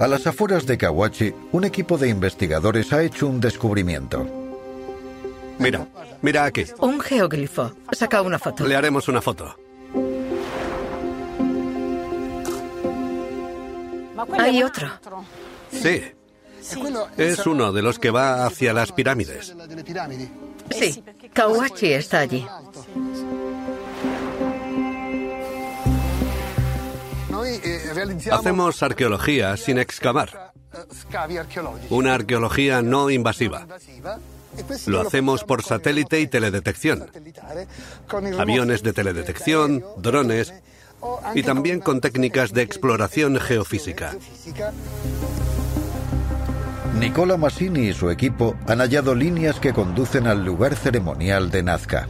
A 0.00 0.06
las 0.06 0.26
afueras 0.26 0.64
de 0.66 0.78
Kawachi, 0.78 1.34
un 1.50 1.64
equipo 1.64 1.98
de 1.98 2.08
investigadores 2.08 2.92
ha 2.92 3.02
hecho 3.02 3.26
un 3.26 3.40
descubrimiento. 3.40 4.26
Mira, 5.58 5.88
mira 6.22 6.44
aquí. 6.44 6.66
Un 6.78 7.00
geoglifo. 7.00 7.72
Saca 7.90 8.22
una 8.22 8.38
foto. 8.38 8.66
Le 8.66 8.76
haremos 8.76 9.08
una 9.08 9.20
foto. 9.20 9.56
Hay 14.38 14.62
otro. 14.62 14.90
Sí. 15.70 16.02
Es 17.16 17.46
uno 17.46 17.72
de 17.72 17.82
los 17.82 17.98
que 17.98 18.10
va 18.10 18.46
hacia 18.46 18.72
las 18.72 18.92
pirámides. 18.92 19.54
Sí, 20.70 21.02
Kawachi 21.32 21.92
está 21.92 22.20
allí. 22.20 22.46
Hacemos 28.30 28.82
arqueología 28.82 29.56
sin 29.56 29.78
excavar. 29.78 30.52
Una 31.90 32.14
arqueología 32.14 32.82
no 32.82 33.10
invasiva. 33.10 33.66
Lo 34.86 35.00
hacemos 35.00 35.44
por 35.44 35.62
satélite 35.62 36.20
y 36.20 36.26
teledetección. 36.26 37.10
Aviones 38.38 38.82
de 38.82 38.92
teledetección, 38.92 39.84
drones 39.96 40.52
y 41.34 41.42
también 41.42 41.80
con 41.80 42.00
técnicas 42.00 42.52
de 42.52 42.62
exploración 42.62 43.38
geofísica. 43.38 44.14
Nicola 46.98 47.36
Massini 47.36 47.88
y 47.88 47.92
su 47.92 48.10
equipo 48.10 48.56
han 48.66 48.78
hallado 48.78 49.14
líneas 49.14 49.60
que 49.60 49.72
conducen 49.72 50.26
al 50.26 50.44
lugar 50.44 50.74
ceremonial 50.74 51.50
de 51.50 51.62
Nazca. 51.62 52.08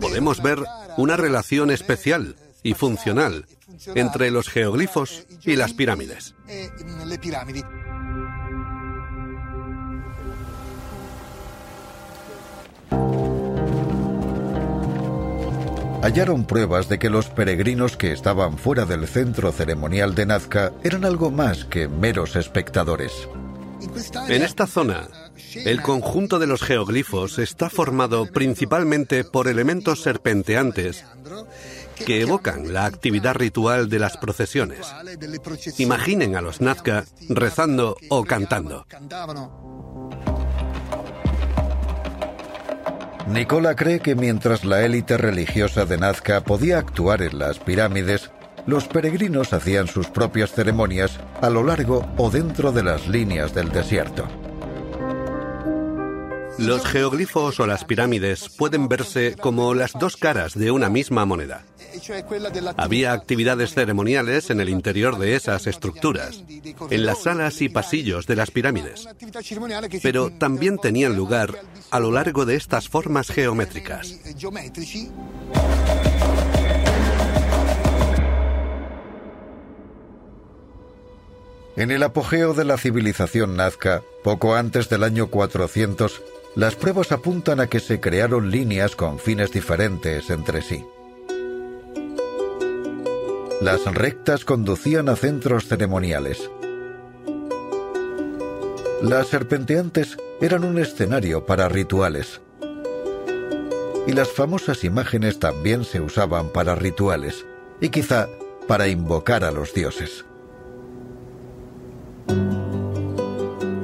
Podemos 0.00 0.42
ver 0.42 0.58
una 0.96 1.16
relación 1.16 1.70
especial 1.70 2.36
y 2.62 2.74
funcional 2.74 3.46
entre 3.94 4.30
los 4.30 4.48
geoglifos 4.48 5.26
y 5.44 5.56
las 5.56 5.72
pirámides. 5.72 6.34
Hallaron 16.02 16.44
pruebas 16.44 16.88
de 16.88 16.98
que 16.98 17.08
los 17.08 17.28
peregrinos 17.28 17.96
que 17.96 18.10
estaban 18.10 18.58
fuera 18.58 18.84
del 18.84 19.06
centro 19.06 19.52
ceremonial 19.52 20.16
de 20.16 20.26
Nazca 20.26 20.72
eran 20.82 21.04
algo 21.04 21.30
más 21.30 21.64
que 21.64 21.86
meros 21.86 22.34
espectadores. 22.34 23.28
En 24.28 24.42
esta 24.42 24.66
zona, 24.66 25.08
el 25.54 25.80
conjunto 25.80 26.40
de 26.40 26.48
los 26.48 26.60
geoglifos 26.60 27.38
está 27.38 27.70
formado 27.70 28.26
principalmente 28.26 29.22
por 29.22 29.46
elementos 29.46 30.02
serpenteantes 30.02 31.04
que 32.04 32.20
evocan 32.20 32.72
la 32.72 32.84
actividad 32.84 33.34
ritual 33.34 33.88
de 33.88 34.00
las 34.00 34.16
procesiones. 34.16 34.92
Imaginen 35.78 36.34
a 36.34 36.40
los 36.40 36.60
Nazca 36.60 37.04
rezando 37.28 37.96
o 38.08 38.24
cantando. 38.24 38.86
Nicola 43.28 43.76
cree 43.76 44.00
que 44.00 44.14
mientras 44.14 44.64
la 44.64 44.84
élite 44.84 45.16
religiosa 45.16 45.84
de 45.86 45.96
Nazca 45.96 46.42
podía 46.42 46.78
actuar 46.78 47.22
en 47.22 47.38
las 47.38 47.58
pirámides, 47.58 48.30
los 48.66 48.88
peregrinos 48.88 49.52
hacían 49.52 49.86
sus 49.86 50.08
propias 50.08 50.52
ceremonias 50.52 51.18
a 51.40 51.48
lo 51.48 51.62
largo 51.62 52.06
o 52.16 52.30
dentro 52.30 52.72
de 52.72 52.82
las 52.82 53.08
líneas 53.08 53.54
del 53.54 53.70
desierto. 53.70 54.26
Los 56.58 56.84
geoglifos 56.84 57.60
o 57.60 57.66
las 57.66 57.84
pirámides 57.84 58.48
pueden 58.48 58.88
verse 58.88 59.36
como 59.40 59.74
las 59.74 59.92
dos 59.94 60.16
caras 60.16 60.54
de 60.54 60.70
una 60.70 60.90
misma 60.90 61.24
moneda. 61.24 61.64
Había 62.76 63.12
actividades 63.12 63.74
ceremoniales 63.74 64.50
en 64.50 64.60
el 64.60 64.68
interior 64.68 65.18
de 65.18 65.36
esas 65.36 65.66
estructuras, 65.66 66.42
en 66.90 67.06
las 67.06 67.22
salas 67.22 67.60
y 67.62 67.68
pasillos 67.68 68.26
de 68.26 68.36
las 68.36 68.50
pirámides, 68.50 69.08
pero 70.02 70.30
también 70.30 70.78
tenían 70.78 71.16
lugar 71.16 71.54
a 71.90 72.00
lo 72.00 72.10
largo 72.10 72.46
de 72.46 72.56
estas 72.56 72.88
formas 72.88 73.28
geométricas. 73.28 74.18
En 81.74 81.90
el 81.90 82.02
apogeo 82.02 82.52
de 82.52 82.64
la 82.64 82.76
civilización 82.76 83.56
nazca, 83.56 84.02
poco 84.22 84.54
antes 84.54 84.90
del 84.90 85.04
año 85.04 85.28
400, 85.28 86.20
las 86.54 86.74
pruebas 86.74 87.12
apuntan 87.12 87.60
a 87.60 87.66
que 87.66 87.80
se 87.80 87.98
crearon 87.98 88.50
líneas 88.50 88.94
con 88.94 89.18
fines 89.18 89.52
diferentes 89.52 90.28
entre 90.28 90.60
sí. 90.60 90.84
Las 93.62 93.84
rectas 93.84 94.44
conducían 94.44 95.08
a 95.08 95.14
centros 95.14 95.68
ceremoniales. 95.68 96.50
Las 99.00 99.28
serpenteantes 99.28 100.16
eran 100.40 100.64
un 100.64 100.80
escenario 100.80 101.46
para 101.46 101.68
rituales. 101.68 102.40
Y 104.08 104.14
las 104.14 104.32
famosas 104.32 104.82
imágenes 104.82 105.38
también 105.38 105.84
se 105.84 106.00
usaban 106.00 106.48
para 106.48 106.74
rituales, 106.74 107.46
y 107.80 107.90
quizá 107.90 108.28
para 108.66 108.88
invocar 108.88 109.44
a 109.44 109.52
los 109.52 109.72
dioses. 109.72 110.24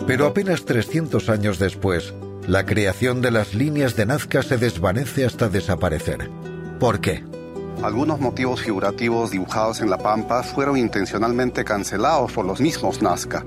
Pero 0.09 0.27
apenas 0.27 0.65
300 0.65 1.29
años 1.29 1.61
después, 1.61 2.15
la 2.49 2.67
creación 2.67 3.21
de 3.21 3.31
las 3.31 3.55
líneas 3.55 3.95
de 3.95 4.07
Nazca 4.07 4.43
se 4.43 4.59
desvanece 4.59 5.25
hasta 5.25 5.49
desaparecer. 5.49 6.29
¿Por 6.81 7.01
qué? 7.01 7.23
Algunos 7.83 8.19
motivos 8.19 8.61
figurativos 8.61 9.31
dibujados 9.31 9.81
en 9.81 9.89
la 9.89 9.99
pampa 9.99 10.43
fueron 10.43 10.77
intencionalmente 10.77 11.65
cancelados 11.65 12.33
por 12.33 12.45
los 12.45 12.61
mismos 12.61 13.03
Nazca. 13.03 13.45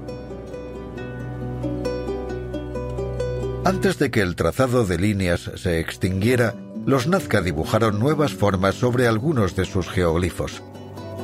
Antes 3.66 4.00
de 4.00 4.10
que 4.10 4.22
el 4.22 4.36
trazado 4.36 4.86
de 4.86 4.98
líneas 4.98 5.52
se 5.56 5.80
extinguiera, 5.80 6.56
los 6.86 7.08
Nazca 7.08 7.42
dibujaron 7.42 8.00
nuevas 8.00 8.34
formas 8.34 8.76
sobre 8.76 9.08
algunos 9.08 9.56
de 9.56 9.66
sus 9.66 9.90
geoglifos, 9.90 10.64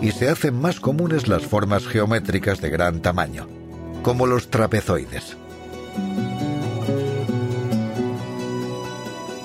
y 0.02 0.12
se 0.12 0.30
hacen 0.30 0.60
más 0.60 0.80
comunes 0.80 1.28
las 1.28 1.44
formas 1.46 1.88
geométricas 1.88 2.62
de 2.62 2.70
gran 2.70 3.02
tamaño, 3.02 3.48
como 4.04 4.28
los 4.28 4.50
trapezoides. 4.50 5.38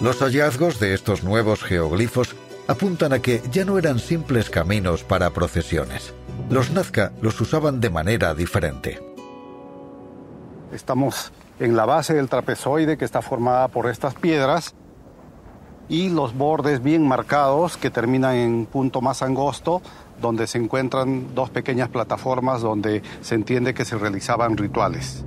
Los 0.00 0.18
hallazgos 0.18 0.80
de 0.80 0.94
estos 0.94 1.22
nuevos 1.22 1.62
geoglifos 1.62 2.34
apuntan 2.66 3.12
a 3.12 3.18
que 3.20 3.42
ya 3.50 3.64
no 3.64 3.78
eran 3.78 3.98
simples 3.98 4.50
caminos 4.50 5.04
para 5.04 5.30
procesiones. 5.30 6.14
Los 6.50 6.70
Nazca 6.70 7.12
los 7.20 7.40
usaban 7.40 7.80
de 7.80 7.90
manera 7.90 8.34
diferente. 8.34 9.00
Estamos 10.72 11.32
en 11.58 11.76
la 11.76 11.84
base 11.84 12.14
del 12.14 12.28
trapezoide 12.28 12.96
que 12.96 13.04
está 13.04 13.22
formada 13.22 13.68
por 13.68 13.88
estas 13.88 14.14
piedras 14.14 14.74
y 15.88 16.08
los 16.08 16.34
bordes 16.34 16.82
bien 16.82 17.06
marcados 17.06 17.76
que 17.76 17.90
terminan 17.90 18.36
en 18.36 18.54
un 18.54 18.66
punto 18.66 19.00
más 19.00 19.22
angosto 19.22 19.82
donde 20.20 20.46
se 20.46 20.58
encuentran 20.58 21.34
dos 21.34 21.50
pequeñas 21.50 21.88
plataformas 21.88 22.62
donde 22.62 23.02
se 23.20 23.34
entiende 23.34 23.74
que 23.74 23.84
se 23.84 23.98
realizaban 23.98 24.56
rituales. 24.56 25.24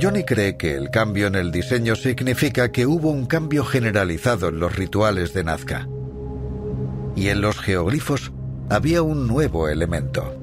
Johnny 0.00 0.24
cree 0.24 0.56
que 0.56 0.74
el 0.74 0.90
cambio 0.90 1.26
en 1.26 1.34
el 1.34 1.52
diseño 1.52 1.96
significa 1.96 2.72
que 2.72 2.86
hubo 2.86 3.10
un 3.10 3.26
cambio 3.26 3.62
generalizado 3.62 4.48
en 4.48 4.58
los 4.58 4.74
rituales 4.74 5.34
de 5.34 5.44
Nazca. 5.44 5.86
Y 7.14 7.28
en 7.28 7.42
los 7.42 7.58
geoglifos 7.58 8.32
había 8.70 9.02
un 9.02 9.26
nuevo 9.26 9.68
elemento. 9.68 10.34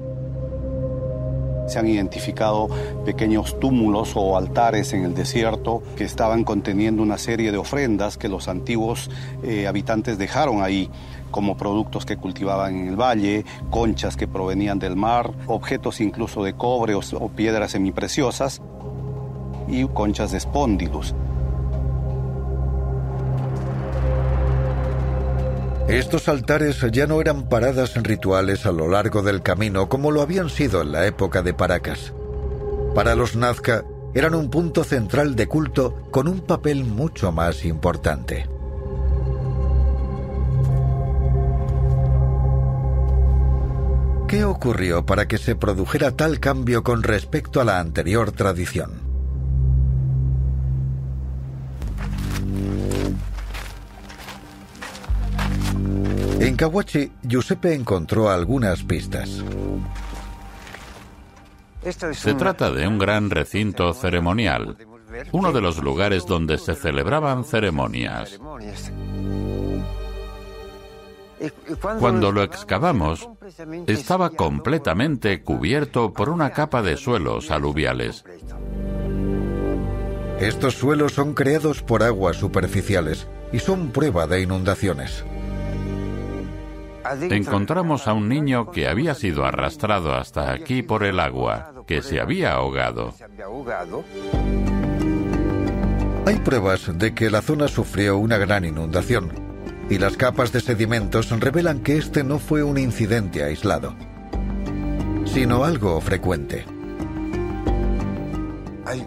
Se 1.66 1.80
han 1.80 1.88
identificado 1.88 2.68
pequeños 3.04 3.58
túmulos 3.58 4.12
o 4.14 4.36
altares 4.36 4.92
en 4.92 5.04
el 5.04 5.14
desierto 5.14 5.82
que 5.96 6.04
estaban 6.04 6.44
conteniendo 6.44 7.02
una 7.02 7.18
serie 7.18 7.50
de 7.50 7.58
ofrendas 7.58 8.16
que 8.16 8.28
los 8.28 8.46
antiguos 8.46 9.10
eh, 9.42 9.66
habitantes 9.66 10.16
dejaron 10.16 10.62
ahí 10.62 10.90
como 11.32 11.56
productos 11.56 12.06
que 12.06 12.16
cultivaban 12.16 12.76
en 12.76 12.88
el 12.88 12.96
valle, 12.96 13.44
conchas 13.70 14.16
que 14.16 14.28
provenían 14.28 14.78
del 14.78 14.94
mar, 14.96 15.32
objetos 15.46 16.00
incluso 16.00 16.44
de 16.44 16.54
cobre 16.54 16.94
o, 16.94 17.00
o 17.18 17.28
piedras 17.30 17.72
semipreciosas 17.72 18.60
y 19.70 19.86
conchas 19.88 20.32
de. 20.32 21.14
Estos 25.88 26.28
altares 26.28 26.84
ya 26.92 27.06
no 27.08 27.20
eran 27.20 27.48
paradas 27.48 27.94
rituales 28.00 28.64
a 28.64 28.70
lo 28.70 28.88
largo 28.88 29.22
del 29.22 29.42
camino 29.42 29.88
como 29.88 30.12
lo 30.12 30.22
habían 30.22 30.48
sido 30.48 30.82
en 30.82 30.92
la 30.92 31.06
época 31.06 31.42
de 31.42 31.52
Paracas. 31.52 32.12
Para 32.94 33.16
los 33.16 33.34
Nazca, 33.34 33.84
eran 34.14 34.34
un 34.34 34.50
punto 34.50 34.84
central 34.84 35.34
de 35.34 35.48
culto 35.48 36.06
con 36.10 36.28
un 36.28 36.40
papel 36.40 36.84
mucho 36.84 37.32
más 37.32 37.64
importante. 37.64 38.48
¿Qué 44.28 44.44
ocurrió 44.44 45.04
para 45.04 45.26
que 45.26 45.38
se 45.38 45.56
produjera 45.56 46.12
tal 46.12 46.38
cambio 46.38 46.84
con 46.84 47.02
respecto 47.02 47.60
a 47.60 47.64
la 47.64 47.80
anterior 47.80 48.30
tradición? 48.30 48.99
Kawachi, 56.60 57.10
Giuseppe 57.22 57.72
encontró 57.72 58.28
algunas 58.28 58.82
pistas. 58.84 59.42
Se 62.12 62.34
trata 62.34 62.70
de 62.70 62.86
un 62.86 62.98
gran 62.98 63.30
recinto 63.30 63.94
ceremonial, 63.94 64.76
uno 65.32 65.52
de 65.52 65.62
los 65.62 65.78
lugares 65.78 66.26
donde 66.26 66.58
se 66.58 66.74
celebraban 66.74 67.44
ceremonias. 67.44 68.38
Cuando 71.98 72.30
lo 72.30 72.42
excavamos, 72.42 73.26
estaba 73.86 74.28
completamente 74.28 75.42
cubierto 75.42 76.12
por 76.12 76.28
una 76.28 76.50
capa 76.50 76.82
de 76.82 76.98
suelos 76.98 77.50
aluviales. 77.50 78.22
Estos 80.38 80.74
suelos 80.74 81.14
son 81.14 81.32
creados 81.32 81.82
por 81.82 82.02
aguas 82.02 82.36
superficiales 82.36 83.28
y 83.50 83.60
son 83.60 83.92
prueba 83.92 84.26
de 84.26 84.42
inundaciones. 84.42 85.24
Encontramos 87.30 88.06
a 88.06 88.12
un 88.12 88.28
niño 88.28 88.70
que 88.70 88.88
había 88.88 89.14
sido 89.14 89.44
arrastrado 89.44 90.14
hasta 90.14 90.52
aquí 90.52 90.82
por 90.82 91.04
el 91.04 91.18
agua, 91.20 91.84
que 91.86 92.02
se 92.02 92.20
había 92.20 92.52
ahogado. 92.52 93.14
Hay 96.26 96.36
pruebas 96.36 96.98
de 96.98 97.14
que 97.14 97.30
la 97.30 97.42
zona 97.42 97.68
sufrió 97.68 98.18
una 98.18 98.38
gran 98.38 98.64
inundación, 98.64 99.32
y 99.88 99.98
las 99.98 100.16
capas 100.16 100.52
de 100.52 100.60
sedimentos 100.60 101.30
revelan 101.30 101.80
que 101.80 101.96
este 101.96 102.22
no 102.22 102.38
fue 102.38 102.62
un 102.62 102.78
incidente 102.78 103.42
aislado, 103.42 103.94
sino 105.24 105.64
algo 105.64 106.00
frecuente. 106.00 106.64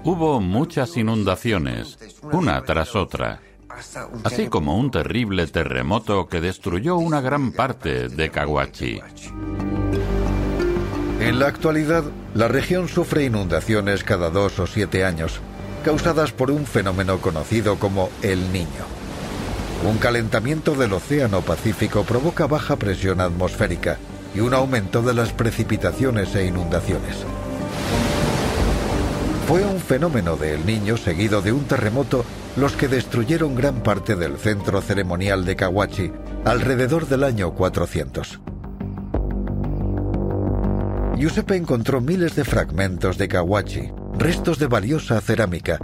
Hubo 0.04 0.42
muchas 0.42 0.98
inundaciones, 0.98 1.98
una 2.22 2.62
tras 2.62 2.96
otra, 2.96 3.42
así 4.24 4.48
como 4.48 4.78
un 4.78 4.92
terrible 4.92 5.48
terremoto 5.48 6.28
que 6.28 6.42
destruyó 6.42 6.98
una 6.98 7.22
gran 7.22 7.52
parte 7.52 8.10
de 8.10 8.30
Kawachi. 8.30 9.02
En 11.20 11.40
la 11.40 11.48
actualidad, 11.48 12.04
la 12.34 12.48
región 12.48 12.90
sufre 12.90 13.24
inundaciones 13.24 14.04
cada 14.04 14.30
dos 14.30 14.60
o 14.60 14.68
siete 14.68 15.06
años, 15.06 15.40
causadas 15.86 16.32
por 16.32 16.52
un 16.52 16.66
fenómeno 16.66 17.20
conocido 17.20 17.78
como 17.78 18.10
el 18.22 18.52
Niño. 18.52 18.84
Un 19.88 19.98
calentamiento 19.98 20.76
del 20.76 20.94
Océano 20.94 21.42
Pacífico 21.42 22.04
provoca 22.04 22.48
baja 22.48 22.78
presión 22.78 23.22
atmosférica 23.22 23.98
y 24.34 24.40
un 24.40 24.54
aumento 24.54 25.02
de 25.02 25.14
las 25.14 25.34
precipitaciones 25.34 26.34
e 26.36 26.46
inundaciones. 26.46 27.26
Fue 29.48 29.64
un 29.66 29.80
fenómeno 29.80 30.38
del 30.38 30.66
Niño 30.66 30.96
seguido 30.96 31.42
de 31.42 31.52
un 31.52 31.66
terremoto 31.66 32.24
los 32.56 32.74
que 32.74 32.88
destruyeron 32.88 33.56
gran 33.56 33.84
parte 33.84 34.16
del 34.16 34.38
centro 34.38 34.82
ceremonial 34.82 35.44
de 35.44 35.56
Kawachi 35.56 36.12
alrededor 36.46 37.08
del 37.08 37.24
año 37.24 37.54
400. 37.54 38.40
Giuseppe 41.18 41.56
encontró 41.56 42.02
miles 42.02 42.36
de 42.36 42.46
fragmentos 42.46 43.18
de 43.18 43.28
Kawachi, 43.28 43.92
restos 44.18 44.60
de 44.60 44.68
valiosa 44.68 45.20
cerámica, 45.22 45.80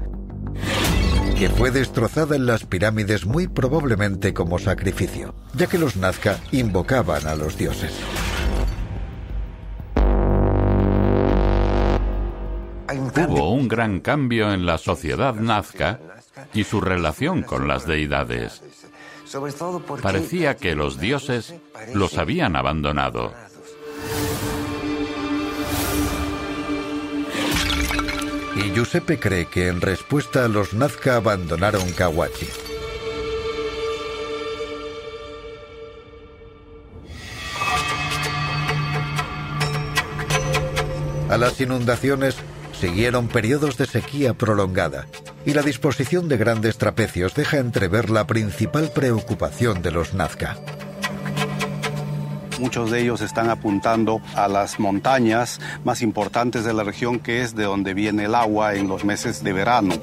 que 1.37 1.49
fue 1.49 1.71
destrozada 1.71 2.35
en 2.35 2.45
las 2.45 2.65
pirámides 2.65 3.25
muy 3.25 3.47
probablemente 3.47 4.33
como 4.33 4.57
sacrificio, 4.57 5.35
ya 5.53 5.67
que 5.67 5.77
los 5.77 5.97
Nazca 5.97 6.39
invocaban 6.51 7.27
a 7.27 7.35
los 7.35 7.57
dioses. 7.57 7.93
Hubo 12.91 13.51
un 13.51 13.67
gran 13.67 13.99
cambio 13.99 14.51
en 14.51 14.65
la 14.65 14.77
sociedad 14.77 15.35
nazca 15.35 15.99
y 16.53 16.63
su 16.63 16.81
relación 16.81 17.43
con 17.43 17.67
las 17.67 17.85
deidades. 17.85 18.63
Parecía 20.01 20.57
que 20.57 20.75
los 20.75 20.99
dioses 20.99 21.53
los 21.93 22.17
habían 22.17 22.55
abandonado. 22.55 23.33
Y 28.55 28.71
Giuseppe 28.73 29.19
cree 29.19 29.45
que 29.45 29.67
en 29.67 29.81
respuesta 29.81 30.47
los 30.47 30.73
Nazca 30.73 31.17
abandonaron 31.17 31.89
Kawachi. 31.91 32.47
A 41.29 41.37
las 41.37 41.61
inundaciones 41.61 42.35
siguieron 42.79 43.27
periodos 43.27 43.77
de 43.77 43.85
sequía 43.85 44.33
prolongada 44.33 45.05
y 45.45 45.53
la 45.53 45.61
disposición 45.61 46.29
de 46.29 46.37
grandes 46.37 46.77
trapecios 46.77 47.35
deja 47.35 47.57
entrever 47.57 48.09
la 48.09 48.25
principal 48.25 48.89
preocupación 48.93 49.81
de 49.81 49.91
los 49.91 50.13
Nazca. 50.13 50.57
Muchos 52.57 52.89
de 52.91 53.01
ellos 53.01 53.21
están 53.21 53.49
apuntando 53.49 54.21
a 54.35 54.47
las 54.47 54.79
montañas 54.79 55.59
más 55.83 56.01
importantes 56.01 56.63
de 56.63 56.73
la 56.73 56.83
región, 56.83 57.19
que 57.19 57.41
es 57.41 57.55
de 57.55 57.63
donde 57.63 57.93
viene 57.93 58.25
el 58.25 58.35
agua 58.35 58.75
en 58.75 58.87
los 58.87 59.03
meses 59.03 59.43
de 59.43 59.53
verano. 59.53 59.95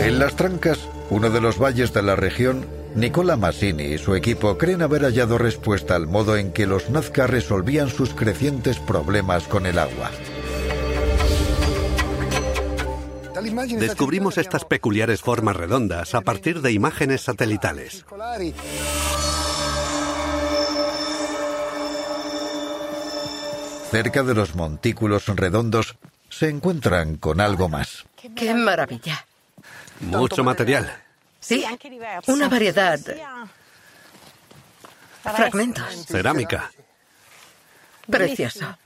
En 0.00 0.18
las 0.18 0.34
trancas, 0.34 0.78
uno 1.08 1.30
de 1.30 1.40
los 1.40 1.58
valles 1.58 1.92
de 1.92 2.02
la 2.02 2.16
región, 2.16 2.79
Nicola 2.94 3.36
Massini 3.36 3.84
y 3.84 3.98
su 3.98 4.14
equipo 4.14 4.58
creen 4.58 4.82
haber 4.82 5.02
hallado 5.02 5.38
respuesta 5.38 5.94
al 5.94 6.06
modo 6.06 6.36
en 6.36 6.52
que 6.52 6.66
los 6.66 6.90
Nazca 6.90 7.26
resolvían 7.26 7.88
sus 7.88 8.14
crecientes 8.14 8.78
problemas 8.78 9.44
con 9.44 9.66
el 9.66 9.78
agua. 9.78 10.10
Descubrimos 13.78 14.38
estas 14.38 14.64
peculiares 14.64 15.20
formas 15.20 15.56
redondas 15.56 16.14
a 16.14 16.20
partir 16.20 16.60
de 16.60 16.72
imágenes 16.72 17.22
satelitales. 17.22 18.04
Cerca 23.90 24.22
de 24.22 24.34
los 24.34 24.54
montículos 24.54 25.26
redondos 25.26 25.96
se 26.28 26.48
encuentran 26.48 27.16
con 27.16 27.40
algo 27.40 27.68
más. 27.68 28.04
¡Qué 28.36 28.54
maravilla! 28.54 29.26
Mucho 30.00 30.44
material. 30.44 30.90
Sí, 31.40 31.64
una 32.26 32.48
variedad. 32.48 33.00
Fragmentos. 35.22 36.06
Cerámica. 36.06 36.70
Precioso. 38.08 38.76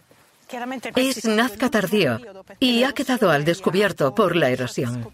Es 0.95 1.25
Nazca 1.25 1.69
tardío 1.69 2.21
y 2.61 2.85
ha 2.85 2.93
quedado 2.93 3.31
al 3.31 3.45
descubierto 3.45 4.15
por 4.15 4.37
la 4.37 4.51
erosión. 4.51 5.09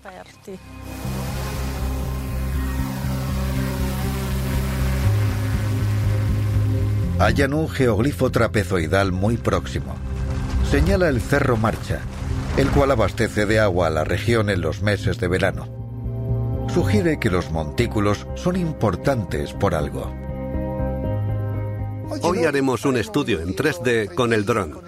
Hallan 7.18 7.55
un 7.55 7.68
geoglifo 7.68 8.30
trapezoidal 8.30 9.12
muy 9.12 9.36
próximo. 9.36 9.95
Señala 10.70 11.09
el 11.09 11.20
Cerro 11.20 11.57
Marcha, 11.57 12.01
el 12.57 12.70
cual 12.70 12.91
abastece 12.91 13.47
de 13.47 13.61
agua 13.61 13.88
a 13.88 13.91
la 13.91 14.05
región 14.05 14.51
en 14.51 14.61
los 14.61 14.82
meses 14.82 15.18
de 15.18 15.28
verano. 15.28 15.80
Sugiere 16.73 17.18
que 17.18 17.31
los 17.31 17.51
montículos 17.51 18.27
son 18.37 18.57
importantes 18.57 19.53
por 19.53 19.75
algo. 19.75 20.12
Hoy 22.23 22.45
haremos 22.45 22.85
un 22.85 22.97
estudio 22.97 23.41
en 23.41 23.57
3D 23.57 24.14
con 24.14 24.33
el 24.33 24.45
dron. 24.45 24.81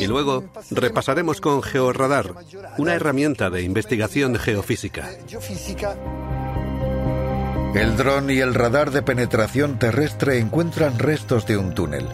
Y 0.00 0.06
luego 0.06 0.44
repasaremos 0.70 1.40
con 1.40 1.62
Georradar, 1.62 2.34
una 2.78 2.94
herramienta 2.94 3.50
de 3.50 3.62
investigación 3.62 4.36
geofísica. 4.36 5.10
El 7.74 7.96
dron 7.96 8.30
y 8.30 8.38
el 8.38 8.54
radar 8.54 8.90
de 8.90 9.02
penetración 9.02 9.78
terrestre 9.78 10.38
encuentran 10.38 10.98
restos 10.98 11.46
de 11.46 11.56
un 11.56 11.74
túnel. 11.74 12.06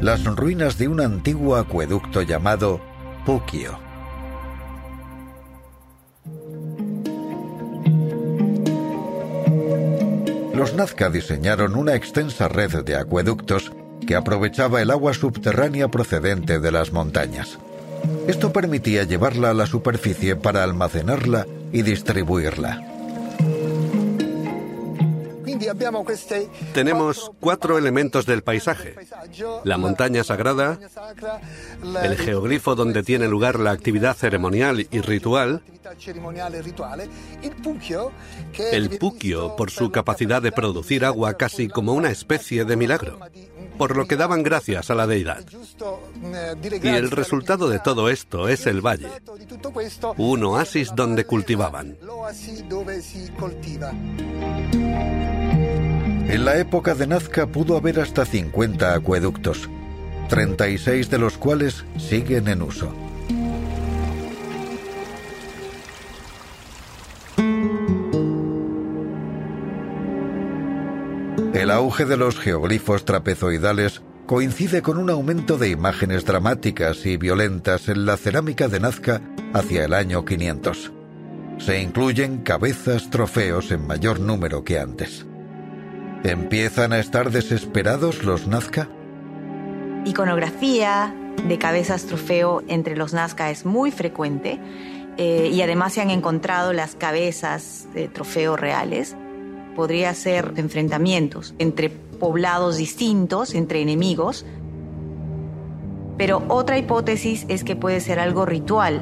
Las 0.00 0.24
ruinas 0.24 0.78
de 0.78 0.88
un 0.88 1.00
antiguo 1.00 1.56
acueducto 1.56 2.22
llamado 2.22 2.80
Pukio. 3.24 3.85
Los 10.56 10.72
Nazca 10.72 11.10
diseñaron 11.10 11.76
una 11.76 11.94
extensa 11.94 12.48
red 12.48 12.82
de 12.82 12.96
acueductos 12.96 13.72
que 14.06 14.16
aprovechaba 14.16 14.80
el 14.80 14.90
agua 14.90 15.12
subterránea 15.12 15.88
procedente 15.88 16.60
de 16.60 16.72
las 16.72 16.94
montañas. 16.94 17.58
Esto 18.26 18.54
permitía 18.54 19.04
llevarla 19.04 19.50
a 19.50 19.54
la 19.54 19.66
superficie 19.66 20.34
para 20.34 20.64
almacenarla 20.64 21.46
y 21.72 21.82
distribuirla. 21.82 22.95
Tenemos 26.72 27.30
cuatro 27.40 27.78
elementos 27.78 28.26
del 28.26 28.42
paisaje. 28.42 28.94
La 29.64 29.78
montaña 29.78 30.24
sagrada, 30.24 30.78
el 32.02 32.16
geoglifo 32.16 32.74
donde 32.74 33.02
tiene 33.02 33.28
lugar 33.28 33.58
la 33.58 33.70
actividad 33.70 34.16
ceremonial 34.16 34.86
y 34.90 35.00
ritual, 35.00 35.62
el 38.72 38.98
puquio 38.98 39.56
por 39.56 39.70
su 39.70 39.90
capacidad 39.90 40.42
de 40.42 40.52
producir 40.52 41.04
agua 41.04 41.34
casi 41.34 41.68
como 41.68 41.92
una 41.92 42.10
especie 42.10 42.64
de 42.64 42.76
milagro, 42.76 43.18
por 43.78 43.96
lo 43.96 44.06
que 44.06 44.16
daban 44.16 44.42
gracias 44.42 44.90
a 44.90 44.94
la 44.94 45.06
deidad. 45.06 45.44
Y 46.82 46.88
el 46.88 47.10
resultado 47.10 47.68
de 47.68 47.78
todo 47.78 48.08
esto 48.08 48.48
es 48.48 48.66
el 48.66 48.80
valle, 48.84 49.08
un 50.16 50.44
oasis 50.44 50.92
donde 50.94 51.24
cultivaban. 51.24 51.96
En 56.28 56.44
la 56.44 56.58
época 56.58 56.96
de 56.96 57.06
Nazca 57.06 57.46
pudo 57.46 57.76
haber 57.76 58.00
hasta 58.00 58.24
50 58.24 58.94
acueductos, 58.94 59.70
36 60.28 61.08
de 61.08 61.18
los 61.18 61.38
cuales 61.38 61.84
siguen 61.98 62.48
en 62.48 62.62
uso. 62.62 62.92
El 71.54 71.70
auge 71.70 72.04
de 72.04 72.16
los 72.16 72.38
geoglifos 72.38 73.04
trapezoidales 73.04 74.02
coincide 74.26 74.82
con 74.82 74.98
un 74.98 75.10
aumento 75.10 75.58
de 75.58 75.70
imágenes 75.70 76.24
dramáticas 76.24 77.06
y 77.06 77.16
violentas 77.16 77.88
en 77.88 78.04
la 78.04 78.16
cerámica 78.16 78.66
de 78.66 78.80
Nazca 78.80 79.22
hacia 79.54 79.84
el 79.84 79.94
año 79.94 80.24
500. 80.24 80.92
Se 81.58 81.80
incluyen 81.80 82.38
cabezas 82.38 83.10
trofeos 83.10 83.70
en 83.70 83.86
mayor 83.86 84.18
número 84.18 84.64
que 84.64 84.80
antes. 84.80 85.24
¿Empiezan 86.26 86.92
a 86.92 86.98
estar 86.98 87.30
desesperados 87.30 88.24
los 88.24 88.48
Nazca? 88.48 88.88
Iconografía 90.04 91.14
de 91.46 91.56
cabezas 91.56 92.06
trofeo 92.06 92.64
entre 92.66 92.96
los 92.96 93.12
Nazca 93.12 93.48
es 93.50 93.64
muy 93.64 93.92
frecuente 93.92 94.58
eh, 95.18 95.48
y 95.52 95.62
además 95.62 95.92
se 95.92 96.00
han 96.00 96.10
encontrado 96.10 96.72
las 96.72 96.96
cabezas 96.96 97.86
de 97.94 98.08
trofeo 98.08 98.56
reales. 98.56 99.14
Podría 99.76 100.12
ser 100.14 100.54
enfrentamientos 100.56 101.54
entre 101.60 101.90
poblados 101.90 102.76
distintos, 102.76 103.54
entre 103.54 103.80
enemigos. 103.80 104.44
Pero 106.18 106.42
otra 106.48 106.76
hipótesis 106.76 107.46
es 107.48 107.62
que 107.62 107.76
puede 107.76 108.00
ser 108.00 108.18
algo 108.18 108.44
ritual. 108.46 109.00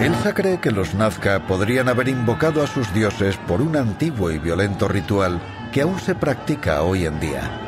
Elsa 0.00 0.34
cree 0.34 0.60
que 0.60 0.72
los 0.72 0.94
Nazca 0.94 1.46
podrían 1.46 1.88
haber 1.88 2.08
invocado 2.08 2.62
a 2.62 2.66
sus 2.66 2.92
dioses 2.92 3.36
por 3.36 3.62
un 3.62 3.76
antiguo 3.76 4.30
y 4.30 4.38
violento 4.38 4.88
ritual 4.88 5.40
que 5.72 5.82
aún 5.82 6.00
se 6.00 6.14
practica 6.14 6.82
hoy 6.82 7.06
en 7.06 7.20
día. 7.20 7.60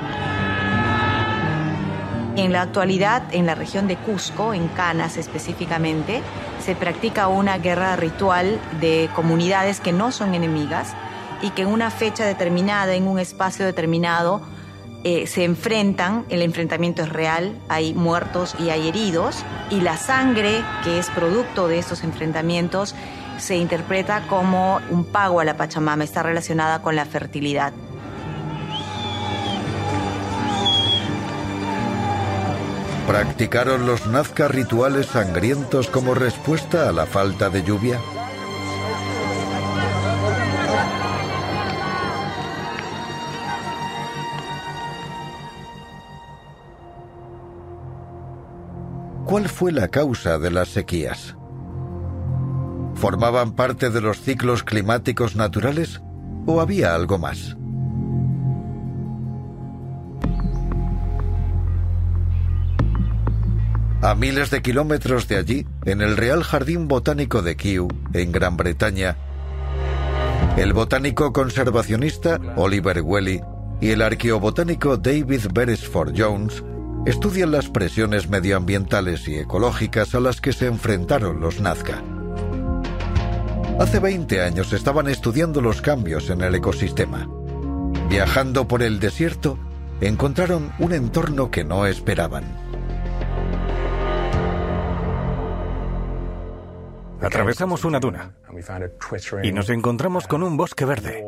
En 2.37 2.53
la 2.53 2.63
actualidad, 2.63 3.23
en 3.33 3.47
la 3.47 3.55
región 3.55 3.87
de 3.87 3.97
Cusco, 3.97 4.53
en 4.53 4.69
Canas 4.69 5.17
específicamente, 5.17 6.21
se 6.63 6.75
practica 6.75 7.29
una 7.29 7.59
guerra 7.59 7.97
ritual 7.97 8.61
de 8.81 9.09
comunidades 9.15 9.81
que 9.81 9.93
no 9.93 10.13
son 10.13 10.35
enemigas 10.35 10.95
y 11.43 11.51
que 11.51 11.63
en 11.63 11.69
una 11.69 11.91
fecha 11.91 12.27
determinada, 12.27 12.95
en 12.95 13.07
un 13.07 13.19
espacio 13.19 13.65
determinado, 13.65 14.43
eh, 15.09 15.29
se 15.29 15.45
enfrentan, 15.45 16.25
el 16.31 16.43
enfrentamiento 16.43 17.01
es 17.01 17.09
real, 17.09 17.57
hay 17.69 17.95
muertos 17.95 18.57
y 18.59 18.71
hay 18.71 18.89
heridos, 18.89 19.45
y 19.71 19.81
la 19.81 19.97
sangre 19.97 20.65
que 20.83 20.99
es 20.99 21.11
producto 21.11 21.69
de 21.69 21.79
estos 21.79 22.03
enfrentamientos 22.03 22.97
se 23.39 23.57
interpreta 23.57 24.27
como 24.27 24.81
un 24.91 25.05
pago 25.05 25.39
a 25.39 25.45
la 25.45 25.57
Pachamama, 25.57 26.03
está 26.03 26.25
relacionada 26.25 26.83
con 26.83 26.97
la 26.97 27.05
fertilidad. 27.05 27.73
¿Practicaron 33.07 33.87
los 33.87 34.09
Nazca 34.09 34.49
rituales 34.49 35.07
sangrientos 35.07 35.87
como 35.87 36.15
respuesta 36.15 36.89
a 36.89 36.93
la 36.93 37.07
falta 37.07 37.49
de 37.49 37.63
lluvia? 37.63 38.01
¿Cuál 49.37 49.51
fue 49.51 49.71
la 49.71 49.89
causa 49.89 50.39
de 50.39 50.51
las 50.51 50.69
sequías? 50.69 51.37
¿Formaban 52.95 53.53
parte 53.53 53.91
de 53.91 54.01
los 54.01 54.19
ciclos 54.19 54.63
climáticos 54.63 55.37
naturales 55.37 56.01
o 56.47 56.63
había 56.63 56.95
algo 56.95 57.19
más? 57.19 57.55
A 64.01 64.15
miles 64.15 64.51
de 64.51 64.63
kilómetros 64.63 65.29
de 65.29 65.37
allí, 65.37 65.67
en 65.85 66.01
el 66.01 66.17
Real 66.17 66.43
Jardín 66.43 66.89
Botánico 66.89 67.43
de 67.43 67.57
Kew, 67.59 67.89
en 68.15 68.33
Gran 68.33 68.57
Bretaña, 68.57 69.19
el 70.57 70.73
botánico 70.73 71.35
conservacionista 71.35 72.41
Oliver 72.57 73.03
Welly 73.03 73.43
y 73.83 73.91
el 73.91 74.01
arqueobotánico 74.01 74.97
David 74.97 75.49
Beresford 75.53 76.15
Jones 76.17 76.65
estudian 77.07 77.53
las 77.53 77.69
presiones 77.69 78.29
medioambientales 78.29 79.29
y 79.29 79.39
ecológicas 79.39 80.15
a 80.15 80.21
las 80.21 80.41
que 80.41 80.53
se 80.53 80.67
enfrentaron 80.67 81.41
los 81.41 81.61
Nazca. 81.61 82.03
Hace 83.79 84.01
20 84.01 84.43
años 84.43 84.73
estaban 84.73 85.07
estudiando 85.07 85.61
los 85.61 85.81
cambios 85.81 86.31
en 86.31 86.41
el 86.41 86.57
ecosistema. 86.57 87.29
Viajando 88.11 88.67
por 88.67 88.83
el 88.83 88.99
desierto, 88.99 89.59
encontraron 90.01 90.73
un 90.81 90.93
entorno 90.93 91.51
que 91.51 91.63
no 91.63 91.87
esperaban. 91.87 92.45
Atravesamos 97.21 97.85
una 97.85 98.01
duna 98.01 98.35
y 99.43 99.53
nos 99.53 99.71
encontramos 99.71 100.27
con 100.27 100.43
un 100.43 100.57
bosque 100.57 100.85
verde, 100.85 101.25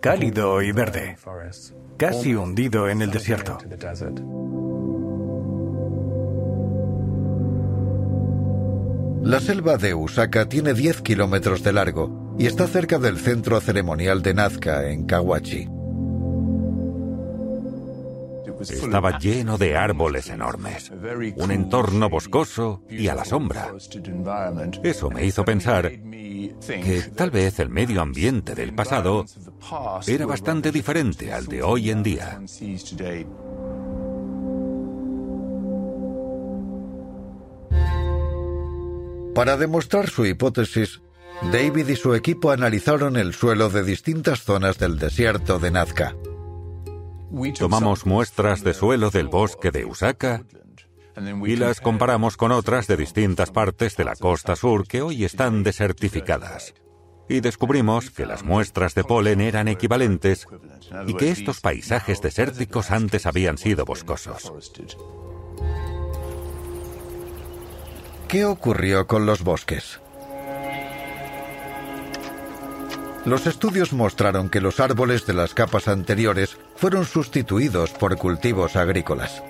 cálido 0.00 0.62
y 0.62 0.72
verde, 0.72 1.16
casi 1.96 2.34
hundido 2.34 2.88
en 2.88 3.02
el 3.02 3.10
desierto. 3.10 3.58
La 9.22 9.38
selva 9.38 9.76
de 9.76 9.94
Usaka 9.94 10.48
tiene 10.48 10.74
10 10.74 11.02
kilómetros 11.02 11.62
de 11.62 11.72
largo 11.72 12.34
y 12.38 12.46
está 12.46 12.66
cerca 12.66 12.98
del 12.98 13.18
centro 13.18 13.60
ceremonial 13.60 14.20
de 14.20 14.34
Nazca 14.34 14.90
en 14.90 15.04
Kawachi. 15.04 15.68
Estaba 18.70 19.18
lleno 19.18 19.58
de 19.58 19.76
árboles 19.76 20.28
enormes, 20.28 20.92
un 21.36 21.50
entorno 21.50 22.08
boscoso 22.08 22.82
y 22.88 23.08
a 23.08 23.14
la 23.14 23.24
sombra. 23.24 23.72
Eso 24.82 25.10
me 25.10 25.24
hizo 25.24 25.44
pensar 25.44 25.90
que 25.90 27.02
tal 27.14 27.30
vez 27.30 27.58
el 27.58 27.68
medio 27.68 28.02
ambiente 28.02 28.54
del 28.54 28.74
pasado 28.74 29.24
era 30.06 30.26
bastante 30.26 30.70
diferente 30.70 31.32
al 31.32 31.46
de 31.46 31.62
hoy 31.62 31.90
en 31.90 32.02
día. 32.02 32.40
Para 39.34 39.56
demostrar 39.56 40.10
su 40.10 40.26
hipótesis, 40.26 41.00
David 41.50 41.88
y 41.88 41.96
su 41.96 42.14
equipo 42.14 42.50
analizaron 42.50 43.16
el 43.16 43.32
suelo 43.32 43.70
de 43.70 43.82
distintas 43.82 44.42
zonas 44.42 44.78
del 44.78 44.98
desierto 44.98 45.58
de 45.58 45.70
Nazca. 45.70 46.14
Tomamos 47.58 48.04
muestras 48.04 48.62
de 48.62 48.74
suelo 48.74 49.10
del 49.10 49.28
bosque 49.28 49.70
de 49.70 49.86
Usaka 49.86 50.44
y 51.46 51.56
las 51.56 51.80
comparamos 51.80 52.36
con 52.36 52.52
otras 52.52 52.86
de 52.86 52.96
distintas 52.96 53.50
partes 53.50 53.96
de 53.96 54.04
la 54.04 54.16
costa 54.16 54.54
sur 54.54 54.86
que 54.86 55.00
hoy 55.00 55.24
están 55.24 55.62
desertificadas. 55.62 56.74
Y 57.28 57.40
descubrimos 57.40 58.10
que 58.10 58.26
las 58.26 58.42
muestras 58.42 58.94
de 58.94 59.04
polen 59.04 59.40
eran 59.40 59.68
equivalentes 59.68 60.46
y 61.06 61.14
que 61.14 61.30
estos 61.30 61.60
paisajes 61.60 62.20
desérticos 62.20 62.90
antes 62.90 63.24
habían 63.24 63.56
sido 63.56 63.86
boscosos. 63.86 64.52
¿Qué 68.28 68.44
ocurrió 68.44 69.06
con 69.06 69.24
los 69.24 69.42
bosques? 69.42 70.01
Los 73.24 73.46
estudios 73.46 73.92
mostraron 73.92 74.48
que 74.48 74.60
los 74.60 74.80
árboles 74.80 75.26
de 75.26 75.34
las 75.34 75.54
capas 75.54 75.86
anteriores 75.86 76.56
fueron 76.74 77.04
sustituidos 77.04 77.90
por 77.90 78.16
cultivos 78.16 78.74
agrícolas. 78.74 79.42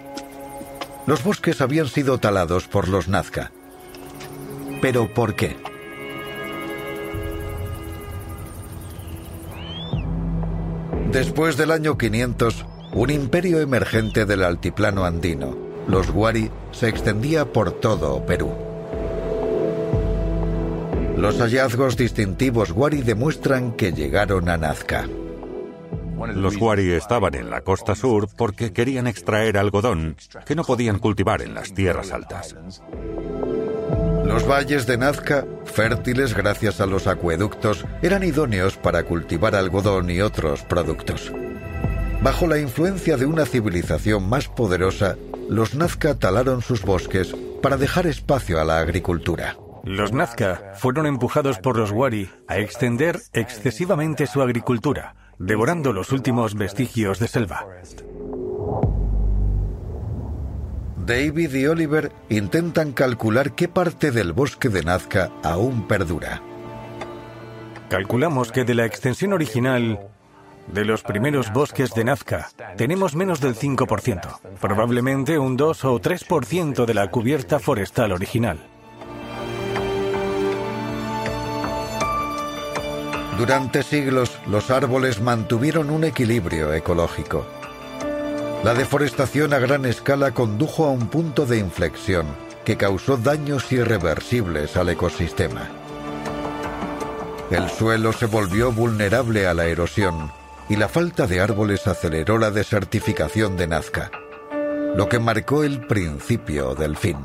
Los 1.06 1.24
bosques 1.24 1.60
habían 1.62 1.88
sido 1.88 2.18
talados 2.18 2.68
por 2.68 2.88
los 2.88 3.08
Nazca. 3.08 3.50
¿Pero 4.82 5.12
por 5.14 5.34
qué? 5.34 5.56
Después 11.10 11.56
del 11.56 11.70
año 11.70 11.96
500, 11.96 12.66
un 12.92 13.10
imperio 13.10 13.60
emergente 13.60 14.26
del 14.26 14.44
altiplano 14.44 15.04
andino, 15.04 15.56
los 15.88 16.10
Wari, 16.10 16.50
se 16.72 16.88
extendía 16.88 17.52
por 17.52 17.72
todo 17.72 18.24
Perú. 18.26 18.71
Los 21.16 21.38
hallazgos 21.38 21.96
distintivos 21.96 22.72
Wari 22.72 23.02
demuestran 23.02 23.72
que 23.72 23.92
llegaron 23.92 24.48
a 24.48 24.56
Nazca. 24.56 25.06
Los 26.34 26.56
Wari 26.56 26.92
estaban 26.92 27.34
en 27.34 27.50
la 27.50 27.62
costa 27.62 27.94
sur 27.94 28.28
porque 28.36 28.72
querían 28.72 29.06
extraer 29.06 29.58
algodón 29.58 30.16
que 30.46 30.54
no 30.54 30.64
podían 30.64 30.98
cultivar 30.98 31.42
en 31.42 31.54
las 31.54 31.74
tierras 31.74 32.12
altas. 32.12 32.54
Los 34.24 34.48
valles 34.48 34.86
de 34.86 34.96
Nazca, 34.96 35.44
fértiles 35.64 36.34
gracias 36.34 36.80
a 36.80 36.86
los 36.86 37.06
acueductos, 37.06 37.84
eran 38.02 38.22
idóneos 38.22 38.76
para 38.76 39.02
cultivar 39.02 39.54
algodón 39.54 40.10
y 40.10 40.20
otros 40.20 40.62
productos. 40.62 41.32
Bajo 42.22 42.46
la 42.46 42.58
influencia 42.58 43.16
de 43.16 43.26
una 43.26 43.44
civilización 43.44 44.28
más 44.28 44.48
poderosa, 44.48 45.16
los 45.48 45.74
Nazca 45.74 46.14
talaron 46.18 46.62
sus 46.62 46.82
bosques 46.82 47.34
para 47.60 47.76
dejar 47.76 48.06
espacio 48.06 48.60
a 48.60 48.64
la 48.64 48.78
agricultura. 48.78 49.56
Los 49.84 50.12
Nazca 50.12 50.74
fueron 50.74 51.06
empujados 51.06 51.58
por 51.58 51.76
los 51.76 51.90
Wari 51.90 52.30
a 52.46 52.58
extender 52.58 53.20
excesivamente 53.32 54.28
su 54.28 54.40
agricultura, 54.40 55.16
devorando 55.38 55.92
los 55.92 56.12
últimos 56.12 56.54
vestigios 56.54 57.18
de 57.18 57.26
selva. 57.26 57.66
David 61.04 61.52
y 61.54 61.66
Oliver 61.66 62.12
intentan 62.28 62.92
calcular 62.92 63.56
qué 63.56 63.66
parte 63.66 64.12
del 64.12 64.32
bosque 64.32 64.68
de 64.68 64.84
Nazca 64.84 65.32
aún 65.42 65.88
perdura. 65.88 66.40
Calculamos 67.88 68.52
que 68.52 68.62
de 68.64 68.74
la 68.74 68.86
extensión 68.86 69.32
original 69.32 69.98
de 70.72 70.84
los 70.84 71.02
primeros 71.02 71.52
bosques 71.52 71.92
de 71.92 72.04
Nazca 72.04 72.50
tenemos 72.76 73.16
menos 73.16 73.40
del 73.40 73.56
5%, 73.56 74.58
probablemente 74.60 75.40
un 75.40 75.56
2 75.56 75.84
o 75.86 76.00
3% 76.00 76.86
de 76.86 76.94
la 76.94 77.10
cubierta 77.10 77.58
forestal 77.58 78.12
original. 78.12 78.71
Durante 83.38 83.82
siglos, 83.82 84.38
los 84.46 84.70
árboles 84.70 85.20
mantuvieron 85.20 85.90
un 85.90 86.04
equilibrio 86.04 86.72
ecológico. 86.72 87.46
La 88.62 88.74
deforestación 88.74 89.54
a 89.54 89.58
gran 89.58 89.86
escala 89.86 90.32
condujo 90.32 90.84
a 90.84 90.90
un 90.90 91.08
punto 91.08 91.46
de 91.46 91.58
inflexión 91.58 92.26
que 92.64 92.76
causó 92.76 93.16
daños 93.16 93.72
irreversibles 93.72 94.76
al 94.76 94.90
ecosistema. 94.90 95.68
El 97.50 97.68
suelo 97.70 98.12
se 98.12 98.26
volvió 98.26 98.70
vulnerable 98.70 99.46
a 99.46 99.54
la 99.54 99.66
erosión 99.66 100.30
y 100.68 100.76
la 100.76 100.88
falta 100.88 101.26
de 101.26 101.40
árboles 101.40 101.86
aceleró 101.86 102.38
la 102.38 102.50
desertificación 102.50 103.56
de 103.56 103.66
Nazca, 103.66 104.10
lo 104.94 105.08
que 105.08 105.18
marcó 105.18 105.64
el 105.64 105.86
principio 105.86 106.74
del 106.74 106.96
fin. 106.96 107.18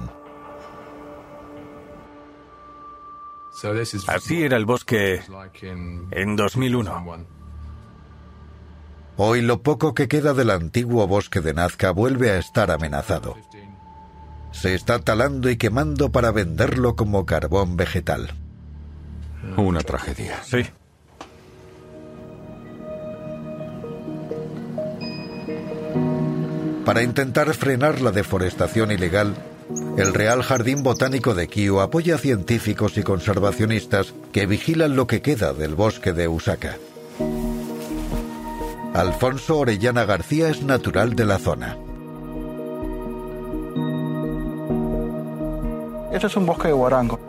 Así 4.08 4.44
era 4.44 4.58
el 4.58 4.66
bosque 4.66 5.22
en 6.12 6.36
2001. 6.36 7.28
Hoy 9.18 9.42
lo 9.42 9.64
poco 9.64 9.96
que 9.96 10.08
queda 10.08 10.36
del 10.36 10.52
antiguo 10.52 11.08
bosque 11.08 11.42
de 11.42 11.56
Nazca 11.56 11.90
vuelve 11.90 12.30
a 12.30 12.38
estar 12.38 12.70
amenazado. 12.70 13.36
Se 14.52 14.76
está 14.76 15.00
talando 15.00 15.50
y 15.50 15.58
quemando 15.58 16.12
para 16.12 16.32
venderlo 16.32 16.96
como 16.96 17.26
carbón 17.26 17.78
vegetal. 17.78 18.32
Una 19.56 19.82
tragedia. 19.82 20.44
Sí. 20.44 20.66
Para 26.86 27.02
intentar 27.02 27.54
frenar 27.54 28.02
la 28.02 28.12
deforestación 28.12 28.92
ilegal, 28.92 29.36
el 29.98 30.14
Real 30.14 30.44
Jardín 30.44 30.84
Botánico 30.84 31.34
de 31.34 31.48
Kew 31.48 31.80
apoya 31.80 32.16
a 32.16 32.18
científicos 32.20 32.98
y 33.00 33.04
conservacionistas 33.04 34.14
que 34.32 34.46
vigilan 34.46 34.96
lo 34.96 35.08
que 35.08 35.24
queda 35.24 35.54
del 35.54 35.74
bosque 35.74 36.14
de 36.14 36.28
Usaka. 36.28 36.78
Alfonso 38.94 39.58
Orellana 39.58 40.06
García 40.06 40.50
es 40.50 40.62
natural 40.62 41.16
de 41.16 41.26
la 41.26 41.40
zona. 41.40 41.78
Este 46.12 46.28
es 46.28 46.36
un 46.36 46.46
bosque 46.46 46.68
de 46.68 46.74
guarango. 46.76 47.20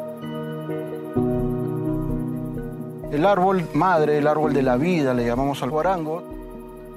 El 3.10 3.24
árbol 3.24 3.66
madre, 3.72 4.18
el 4.18 4.26
árbol 4.26 4.52
de 4.52 4.62
la 4.62 4.76
vida, 4.76 5.14
le 5.14 5.24
llamamos 5.24 5.62
al 5.62 5.70
guarango, 5.70 6.22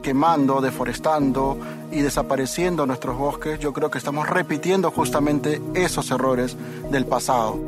quemando, 0.02 0.62
deforestando 0.62 1.58
y 1.92 2.02
desapareciendo 2.02 2.86
nuestros 2.86 3.18
bosques, 3.18 3.60
yo 3.60 3.74
creo 3.74 3.92
que 3.92 3.98
estamos 3.98 4.30
repitiendo 4.30 4.92
justamente 4.92 5.62
esos 5.74 6.12
errores 6.12 6.58
del 6.90 7.06
pasado. 7.06 7.60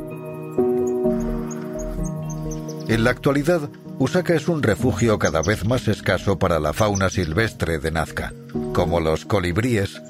En 2.88 3.04
la 3.04 3.10
actualidad, 3.10 3.70
Usaka 3.98 4.34
es 4.34 4.48
un 4.48 4.62
refugio 4.62 5.18
cada 5.18 5.40
vez 5.42 5.64
más 5.64 5.88
escaso 5.88 6.38
para 6.38 6.58
la 6.58 6.72
fauna 6.72 7.08
silvestre 7.08 7.78
de 7.78 7.90
Nazca, 7.90 8.32
como 8.74 9.00
los 9.00 9.24
colibríes 9.24 10.02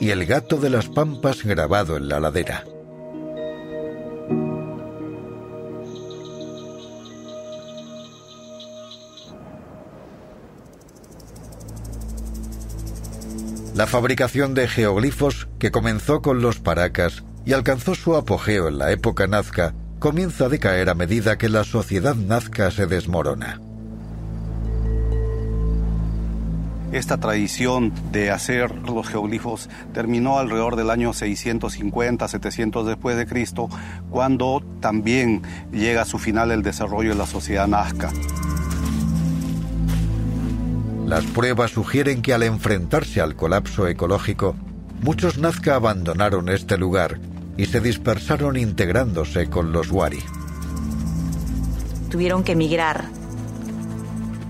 y 0.00 0.10
el 0.10 0.24
gato 0.26 0.56
de 0.56 0.70
las 0.70 0.88
pampas 0.88 1.44
grabado 1.44 1.96
en 1.96 2.08
la 2.08 2.20
ladera. 2.20 2.64
La 13.80 13.86
fabricación 13.86 14.52
de 14.52 14.68
geoglifos, 14.68 15.48
que 15.58 15.70
comenzó 15.70 16.20
con 16.20 16.42
los 16.42 16.58
paracas 16.58 17.24
y 17.46 17.54
alcanzó 17.54 17.94
su 17.94 18.14
apogeo 18.14 18.68
en 18.68 18.76
la 18.76 18.92
época 18.92 19.26
nazca, 19.26 19.72
comienza 19.98 20.44
a 20.44 20.48
decaer 20.50 20.90
a 20.90 20.94
medida 20.94 21.38
que 21.38 21.48
la 21.48 21.64
sociedad 21.64 22.14
nazca 22.14 22.70
se 22.70 22.86
desmorona. 22.86 23.58
Esta 26.92 27.16
tradición 27.20 27.94
de 28.12 28.30
hacer 28.30 28.70
los 28.86 29.08
geoglifos 29.08 29.70
terminó 29.94 30.38
alrededor 30.38 30.76
del 30.76 30.90
año 30.90 31.14
650, 31.14 32.28
700 32.28 32.86
después 32.86 33.16
de 33.16 33.24
Cristo, 33.24 33.70
cuando 34.10 34.62
también 34.80 35.40
llega 35.72 36.02
a 36.02 36.04
su 36.04 36.18
final 36.18 36.50
el 36.50 36.62
desarrollo 36.62 37.12
de 37.12 37.16
la 37.16 37.26
sociedad 37.26 37.66
nazca. 37.66 38.10
Las 41.10 41.24
pruebas 41.24 41.72
sugieren 41.72 42.22
que 42.22 42.32
al 42.32 42.44
enfrentarse 42.44 43.20
al 43.20 43.34
colapso 43.34 43.88
ecológico, 43.88 44.54
muchos 45.02 45.38
Nazca 45.38 45.74
abandonaron 45.74 46.48
este 46.48 46.78
lugar 46.78 47.18
y 47.56 47.66
se 47.66 47.80
dispersaron 47.80 48.56
integrándose 48.56 49.50
con 49.50 49.72
los 49.72 49.90
Wari. 49.90 50.20
Tuvieron 52.10 52.44
que 52.44 52.54
migrar. 52.54 53.06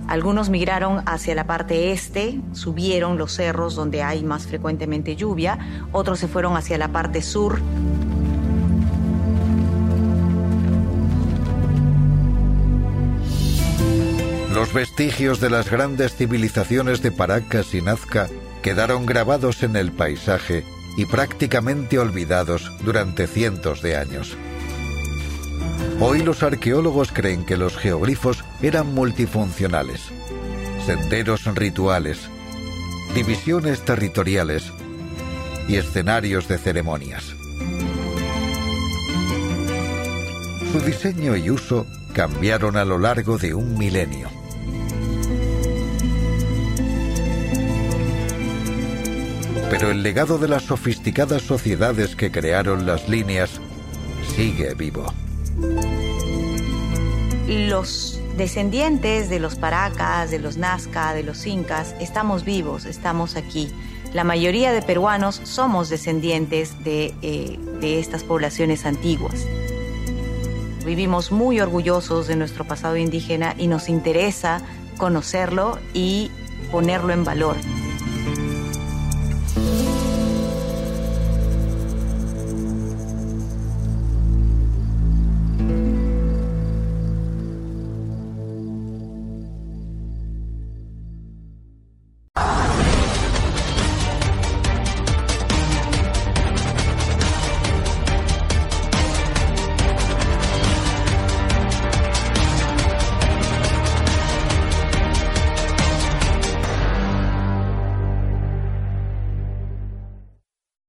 Algunos 0.07 0.51
migraron 0.51 1.03
hacia 1.07 1.35
la 1.35 1.47
parte 1.47 1.93
este, 1.93 2.39
subieron 2.53 3.17
los 3.17 3.33
cerros 3.33 3.75
donde 3.75 4.03
hay 4.03 4.23
más 4.23 4.47
frecuentemente 4.47 5.17
lluvia, 5.17 5.87
otros 5.93 6.19
se 6.19 6.29
fueron 6.29 6.59
hacia 6.59 6.77
la 6.77 6.89
parte 6.89 7.23
sur. 7.23 7.59
Los 14.71 14.89
vestigios 14.89 15.41
de 15.41 15.51
las 15.51 15.69
grandes 15.69 16.15
civilizaciones 16.15 17.03
de 17.03 17.11
Paracas 17.11 17.75
y 17.75 17.83
Nazca 17.83 18.29
quedaron 18.63 19.05
grabados 19.05 19.65
en 19.65 19.75
el 19.75 19.91
paisaje 19.91 20.65
y 20.97 21.07
prácticamente 21.07 21.99
olvidados 21.99 22.71
durante 22.85 23.27
cientos 23.27 23.83
de 23.83 23.97
años. 23.97 24.37
Hoy 25.99 26.23
los 26.23 26.45
arqueólogos 26.45 27.11
creen 27.11 27.45
que 27.45 27.57
los 27.57 27.77
geoglifos 27.77 28.45
eran 28.63 28.95
multifuncionales, 28.95 30.03
senderos 30.87 31.47
rituales, 31.47 32.29
divisiones 33.13 33.85
territoriales 33.85 34.73
y 35.67 35.79
escenarios 35.79 36.47
de 36.47 36.59
ceremonias. 36.59 37.35
Su 40.71 40.79
diseño 40.79 41.35
y 41.35 41.51
uso 41.51 41.89
cambiaron 42.13 42.77
a 42.77 42.85
lo 42.85 42.99
largo 42.99 43.37
de 43.37 43.53
un 43.53 43.77
milenio. 43.77 44.40
Pero 49.71 49.93
el 49.93 50.03
legado 50.03 50.37
de 50.39 50.49
las 50.49 50.65
sofisticadas 50.65 51.43
sociedades 51.43 52.17
que 52.17 52.33
crearon 52.33 52.87
las 52.87 53.09
líneas 53.09 53.61
sigue 54.35 54.75
vivo. 54.75 55.07
Los 57.47 58.21
descendientes 58.37 59.31
de 59.31 59.39
los 59.39 59.55
paracas, 59.55 60.33
de 60.33 60.41
los 60.41 60.57
nazca, 60.57 61.15
de 61.15 61.23
los 61.23 61.47
incas, 61.47 61.95
estamos 62.01 62.45
vivos, 62.45 62.85
estamos 62.85 63.37
aquí. 63.37 63.73
La 64.13 64.25
mayoría 64.25 64.73
de 64.73 64.83
peruanos 64.83 65.41
somos 65.45 65.89
descendientes 65.89 66.83
de, 66.83 67.15
eh, 67.23 67.59
de 67.81 68.01
estas 68.01 68.25
poblaciones 68.25 68.85
antiguas. 68.85 69.47
Vivimos 70.85 71.31
muy 71.31 71.61
orgullosos 71.61 72.27
de 72.27 72.35
nuestro 72.35 72.65
pasado 72.65 72.97
indígena 72.97 73.55
y 73.57 73.69
nos 73.69 73.89
interesa 73.89 74.63
conocerlo 74.97 75.79
y 75.95 76.33
ponerlo 76.73 77.13
en 77.13 77.25
valor. 77.25 77.57